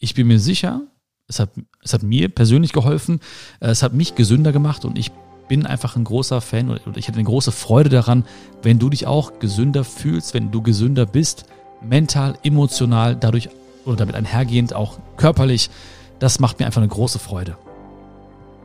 ich 0.00 0.14
bin 0.14 0.26
mir 0.26 0.40
sicher, 0.40 0.82
es 1.28 1.38
hat, 1.38 1.50
es 1.84 1.94
hat 1.94 2.02
mir 2.02 2.28
persönlich 2.30 2.72
geholfen, 2.72 3.20
es 3.60 3.84
hat 3.84 3.94
mich 3.94 4.16
gesünder 4.16 4.50
gemacht 4.50 4.84
und 4.84 4.98
ich 4.98 5.12
bin 5.48 5.66
einfach 5.66 5.96
ein 5.96 6.04
großer 6.04 6.40
Fan 6.40 6.70
oder 6.70 6.80
ich 6.96 7.08
hätte 7.08 7.18
eine 7.18 7.26
große 7.26 7.52
Freude 7.52 7.88
daran, 7.88 8.24
wenn 8.62 8.78
du 8.78 8.90
dich 8.90 9.06
auch 9.06 9.38
gesünder 9.38 9.84
fühlst, 9.84 10.34
wenn 10.34 10.50
du 10.50 10.62
gesünder 10.62 11.06
bist, 11.06 11.46
mental, 11.80 12.38
emotional, 12.42 13.16
dadurch 13.16 13.48
oder 13.84 13.96
damit 13.96 14.14
einhergehend 14.14 14.74
auch 14.74 14.98
körperlich. 15.16 15.70
Das 16.18 16.38
macht 16.38 16.60
mir 16.60 16.66
einfach 16.66 16.80
eine 16.80 16.88
große 16.88 17.18
Freude. 17.18 17.56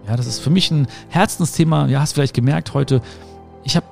Ja, 0.08 0.16
das 0.16 0.28
ist 0.28 0.40
für 0.40 0.50
mich 0.50 0.72
ein 0.72 0.88
Herzensthema. 1.10 1.88
Ja, 1.88 2.00
hast 2.00 2.14
vielleicht 2.14 2.34
gemerkt 2.34 2.74
heute, 2.74 3.02
ich 3.64 3.76
habe 3.76 3.86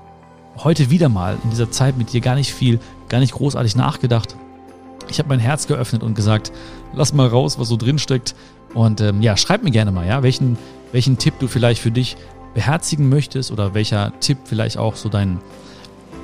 heute 0.63 0.89
wieder 0.89 1.09
mal 1.09 1.37
in 1.43 1.49
dieser 1.49 1.71
Zeit 1.71 1.97
mit 1.97 2.13
dir 2.13 2.21
gar 2.21 2.35
nicht 2.35 2.53
viel, 2.53 2.79
gar 3.09 3.19
nicht 3.19 3.33
großartig 3.33 3.75
nachgedacht. 3.75 4.35
Ich 5.09 5.19
habe 5.19 5.29
mein 5.29 5.39
Herz 5.39 5.67
geöffnet 5.67 6.03
und 6.03 6.15
gesagt, 6.15 6.51
lass 6.93 7.13
mal 7.13 7.27
raus, 7.27 7.59
was 7.59 7.67
so 7.67 7.75
drin 7.75 7.99
steckt. 7.99 8.35
Und 8.73 9.01
ähm, 9.01 9.21
ja, 9.21 9.37
schreib 9.37 9.63
mir 9.63 9.71
gerne 9.71 9.91
mal, 9.91 10.07
ja, 10.07 10.23
welchen, 10.23 10.57
welchen 10.91 11.17
Tipp 11.17 11.35
du 11.39 11.47
vielleicht 11.47 11.81
für 11.81 11.91
dich 11.91 12.17
beherzigen 12.55 13.09
möchtest 13.09 13.51
oder 13.51 13.75
welcher 13.75 14.11
Tipp 14.19 14.39
vielleicht 14.45 14.77
auch 14.77 14.95
so 14.95 15.09
dein, 15.09 15.39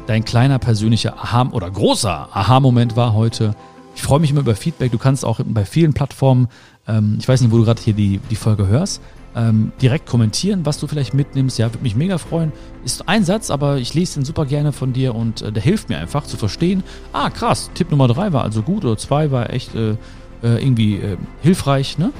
dein 0.07 0.25
kleiner 0.25 0.57
persönlicher 0.57 1.13
Aha- 1.17 1.49
oder 1.51 1.69
großer 1.69 2.29
Aha-Moment 2.31 2.95
war 2.95 3.13
heute. 3.13 3.55
Ich 3.95 4.01
freue 4.01 4.19
mich 4.19 4.31
immer 4.31 4.39
über 4.39 4.55
Feedback. 4.55 4.91
Du 4.91 4.97
kannst 4.97 5.23
auch 5.23 5.39
bei 5.45 5.65
vielen 5.65 5.93
Plattformen, 5.93 6.47
ähm, 6.87 7.17
ich 7.19 7.27
weiß 7.27 7.41
nicht, 7.41 7.51
wo 7.51 7.57
du 7.57 7.65
gerade 7.65 7.81
hier 7.81 7.93
die, 7.93 8.19
die 8.29 8.35
Folge 8.35 8.65
hörst, 8.65 9.01
ähm, 9.35 9.71
direkt 9.81 10.07
kommentieren, 10.07 10.65
was 10.65 10.79
du 10.79 10.87
vielleicht 10.87 11.13
mitnimmst. 11.13 11.59
Ja, 11.59 11.67
würde 11.67 11.83
mich 11.83 11.95
mega 11.95 12.17
freuen. 12.17 12.51
Ist 12.83 13.07
ein 13.07 13.23
Satz, 13.23 13.51
aber 13.51 13.77
ich 13.77 13.93
lese 13.93 14.15
den 14.15 14.25
super 14.25 14.45
gerne 14.45 14.71
von 14.71 14.93
dir 14.93 15.13
und 15.13 15.41
äh, 15.41 15.51
der 15.51 15.61
hilft 15.61 15.89
mir 15.89 15.99
einfach 15.99 16.23
zu 16.23 16.37
verstehen. 16.37 16.83
Ah, 17.13 17.29
krass, 17.29 17.69
Tipp 17.75 17.91
Nummer 17.91 18.07
drei 18.07 18.33
war 18.33 18.43
also 18.43 18.61
gut 18.61 18.83
oder 18.85 18.97
zwei 18.97 19.31
war 19.31 19.49
echt 19.51 19.75
äh, 19.75 19.91
äh, 19.91 20.63
irgendwie 20.63 20.95
äh, 20.95 21.17
hilfreich. 21.41 21.97
Ne? 21.97 22.11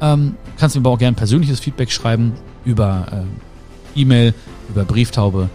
Ähm, 0.00 0.36
kannst 0.58 0.76
mir 0.76 0.80
aber 0.80 0.90
auch 0.90 0.98
gerne 0.98 1.16
persönliches 1.16 1.60
Feedback 1.60 1.90
schreiben 1.90 2.32
über 2.64 3.06
äh, 3.10 3.47
E-Mail, 3.94 4.34
über 4.68 4.84
Brieftaube 4.84 5.48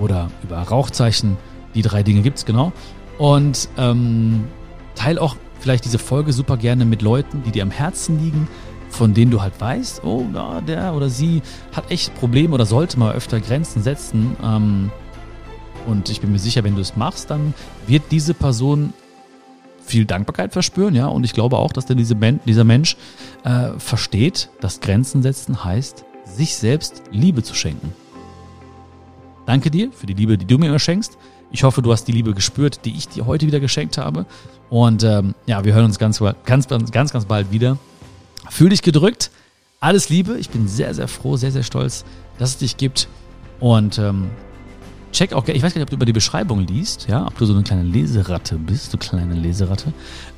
oder 0.00 0.30
über 0.42 0.58
Rauchzeichen. 0.58 1.36
Die 1.74 1.82
drei 1.82 2.02
Dinge 2.02 2.22
gibt 2.22 2.38
es 2.38 2.44
genau. 2.44 2.72
Und 3.18 3.68
ähm, 3.76 4.44
teil 4.94 5.18
auch 5.18 5.36
vielleicht 5.60 5.84
diese 5.84 5.98
Folge 5.98 6.32
super 6.32 6.56
gerne 6.56 6.84
mit 6.84 7.02
Leuten, 7.02 7.42
die 7.44 7.50
dir 7.50 7.62
am 7.62 7.70
Herzen 7.70 8.18
liegen 8.18 8.48
von 8.94 9.12
denen 9.12 9.30
du 9.30 9.42
halt 9.42 9.60
weißt, 9.60 10.04
oh, 10.04 10.24
ja, 10.32 10.60
der 10.60 10.94
oder 10.94 11.08
sie 11.08 11.42
hat 11.72 11.90
echt 11.90 12.14
Probleme 12.14 12.54
oder 12.54 12.64
sollte 12.64 12.98
mal 12.98 13.12
öfter 13.12 13.40
Grenzen 13.40 13.82
setzen. 13.82 14.36
Ähm, 14.42 14.90
und 15.86 16.08
ich 16.08 16.20
bin 16.20 16.32
mir 16.32 16.38
sicher, 16.38 16.64
wenn 16.64 16.76
du 16.76 16.80
es 16.80 16.96
machst, 16.96 17.30
dann 17.30 17.52
wird 17.86 18.04
diese 18.10 18.32
Person 18.32 18.94
viel 19.84 20.06
Dankbarkeit 20.06 20.52
verspüren, 20.52 20.94
ja. 20.94 21.08
Und 21.08 21.24
ich 21.24 21.34
glaube 21.34 21.58
auch, 21.58 21.72
dass 21.72 21.86
denn 21.86 21.98
diese 21.98 22.14
Men 22.14 22.40
dieser 22.46 22.64
Mensch 22.64 22.96
äh, 23.44 23.70
versteht, 23.78 24.48
dass 24.60 24.80
Grenzen 24.80 25.22
setzen 25.22 25.64
heißt, 25.64 26.04
sich 26.34 26.56
selbst 26.56 27.02
Liebe 27.10 27.42
zu 27.42 27.54
schenken. 27.54 27.92
Danke 29.46 29.70
dir 29.70 29.92
für 29.92 30.06
die 30.06 30.14
Liebe, 30.14 30.38
die 30.38 30.46
du 30.46 30.58
mir 30.58 30.78
schenkst. 30.78 31.18
Ich 31.50 31.62
hoffe, 31.62 31.82
du 31.82 31.92
hast 31.92 32.06
die 32.06 32.12
Liebe 32.12 32.34
gespürt, 32.34 32.80
die 32.84 32.96
ich 32.96 33.08
dir 33.08 33.26
heute 33.26 33.46
wieder 33.46 33.60
geschenkt 33.60 33.98
habe. 33.98 34.26
Und 34.70 35.04
ähm, 35.04 35.34
ja, 35.46 35.64
wir 35.64 35.74
hören 35.74 35.84
uns 35.84 35.98
ganz, 35.98 36.20
ganz, 36.44 36.66
ganz, 36.68 37.12
ganz 37.12 37.24
bald 37.26 37.52
wieder. 37.52 37.78
Fühl 38.50 38.70
dich 38.70 38.82
gedrückt. 38.82 39.30
Alles 39.80 40.08
Liebe. 40.08 40.38
Ich 40.38 40.50
bin 40.50 40.66
sehr, 40.66 40.94
sehr 40.94 41.08
froh, 41.08 41.36
sehr, 41.36 41.52
sehr 41.52 41.62
stolz, 41.62 42.04
dass 42.38 42.50
es 42.50 42.58
dich 42.58 42.76
gibt. 42.76 43.08
Und 43.60 43.98
ähm, 43.98 44.30
check 45.12 45.32
auch, 45.32 45.46
ich 45.46 45.62
weiß 45.62 45.74
gar 45.74 45.78
nicht, 45.78 45.82
ob 45.82 45.90
du 45.90 45.96
über 45.96 46.06
die 46.06 46.12
Beschreibung 46.12 46.66
liest, 46.66 47.06
ja, 47.08 47.26
ob 47.26 47.38
du 47.38 47.46
so 47.46 47.54
eine 47.54 47.62
kleine 47.62 47.84
Leseratte 47.84 48.56
bist, 48.56 48.92
du 48.92 48.98
kleine 48.98 49.34
Leseratte. 49.34 49.92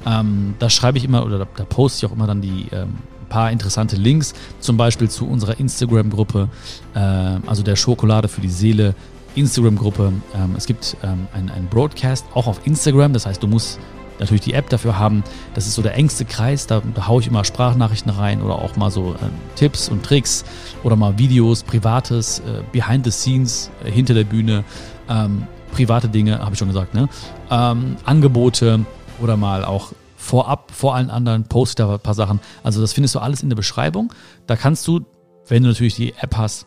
Ähm, 0.04 0.54
da 0.58 0.68
schreibe 0.68 0.98
ich 0.98 1.04
immer 1.04 1.24
oder 1.24 1.38
da, 1.38 1.46
da, 1.56 1.64
poste 1.64 2.04
ich 2.04 2.10
auch 2.10 2.14
immer 2.14 2.26
dann 2.26 2.42
die 2.42 2.66
ähm, 2.72 2.98
paar 3.28 3.50
interessante 3.50 3.96
Links, 3.96 4.34
zum 4.60 4.76
Beispiel 4.76 5.08
zu 5.08 5.28
unserer 5.28 5.58
Instagram-Gruppe, 5.58 6.48
äh, 6.94 6.98
also 6.98 7.62
der 7.62 7.76
Schokolade 7.76 8.28
für 8.28 8.40
die 8.40 8.48
Seele 8.48 8.94
Instagram-Gruppe. 9.34 10.12
Ähm, 10.34 10.54
es 10.56 10.66
gibt 10.66 10.96
ähm, 11.02 11.28
ein 11.34 11.68
Broadcast 11.70 12.24
auch 12.34 12.46
auf 12.46 12.66
Instagram, 12.66 13.12
das 13.12 13.26
heißt, 13.26 13.42
du 13.42 13.46
musst 13.46 13.78
natürlich 14.18 14.42
die 14.42 14.54
App 14.54 14.68
dafür 14.70 14.98
haben. 14.98 15.22
Das 15.54 15.66
ist 15.66 15.74
so 15.74 15.82
der 15.82 15.94
engste 15.94 16.24
Kreis, 16.24 16.66
da, 16.66 16.82
da 16.94 17.06
haue 17.06 17.20
ich 17.20 17.28
immer 17.28 17.44
Sprachnachrichten 17.44 18.10
rein 18.10 18.42
oder 18.42 18.56
auch 18.56 18.76
mal 18.76 18.90
so 18.90 19.14
äh, 19.14 19.16
Tipps 19.56 19.88
und 19.88 20.04
Tricks 20.04 20.44
oder 20.82 20.96
mal 20.96 21.18
Videos, 21.18 21.62
privates, 21.62 22.40
äh, 22.40 22.62
behind 22.72 23.04
the 23.04 23.10
scenes, 23.10 23.70
äh, 23.84 23.90
hinter 23.90 24.14
der 24.14 24.24
Bühne, 24.24 24.64
ähm, 25.08 25.46
private 25.72 26.08
Dinge, 26.08 26.38
habe 26.38 26.52
ich 26.52 26.58
schon 26.58 26.68
gesagt, 26.68 26.94
ne? 26.94 27.08
Ähm, 27.50 27.96
Angebote 28.04 28.80
oder 29.20 29.36
mal 29.36 29.64
auch 29.64 29.92
vorab, 30.26 30.72
vor 30.72 30.94
allen 30.94 31.10
anderen, 31.10 31.44
poste 31.44 31.82
da 31.84 31.94
ein 31.94 32.00
paar 32.00 32.14
Sachen. 32.14 32.40
Also 32.62 32.80
das 32.80 32.92
findest 32.92 33.14
du 33.14 33.20
alles 33.20 33.42
in 33.42 33.48
der 33.48 33.56
Beschreibung. 33.56 34.12
Da 34.46 34.56
kannst 34.56 34.86
du, 34.86 35.00
wenn 35.46 35.62
du 35.62 35.70
natürlich 35.70 35.96
die 35.96 36.12
App 36.20 36.36
hast, 36.36 36.66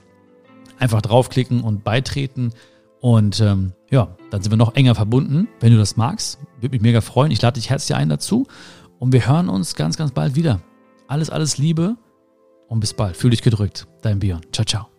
einfach 0.79 1.01
draufklicken 1.01 1.61
und 1.61 1.83
beitreten. 1.83 2.53
Und 3.01 3.39
ähm, 3.39 3.73
ja, 3.89 4.15
dann 4.31 4.41
sind 4.41 4.51
wir 4.51 4.57
noch 4.57 4.75
enger 4.75 4.95
verbunden. 4.95 5.47
Wenn 5.59 5.71
du 5.71 5.77
das 5.77 5.97
magst, 5.97 6.39
würde 6.59 6.73
mich 6.73 6.81
mega 6.81 7.01
freuen. 7.01 7.31
Ich 7.31 7.41
lade 7.41 7.59
dich 7.59 7.69
herzlich 7.69 7.95
ein 7.95 8.09
dazu. 8.09 8.47
Und 8.97 9.13
wir 9.13 9.27
hören 9.27 9.49
uns 9.49 9.75
ganz, 9.75 9.97
ganz 9.97 10.11
bald 10.11 10.35
wieder. 10.35 10.61
Alles, 11.07 11.29
alles 11.29 11.57
Liebe 11.57 11.95
und 12.67 12.79
bis 12.79 12.93
bald. 12.93 13.17
Fühl 13.17 13.31
dich 13.31 13.41
gedrückt. 13.41 13.87
Dein 14.01 14.19
Björn. 14.19 14.41
Ciao, 14.51 14.65
ciao. 14.65 14.98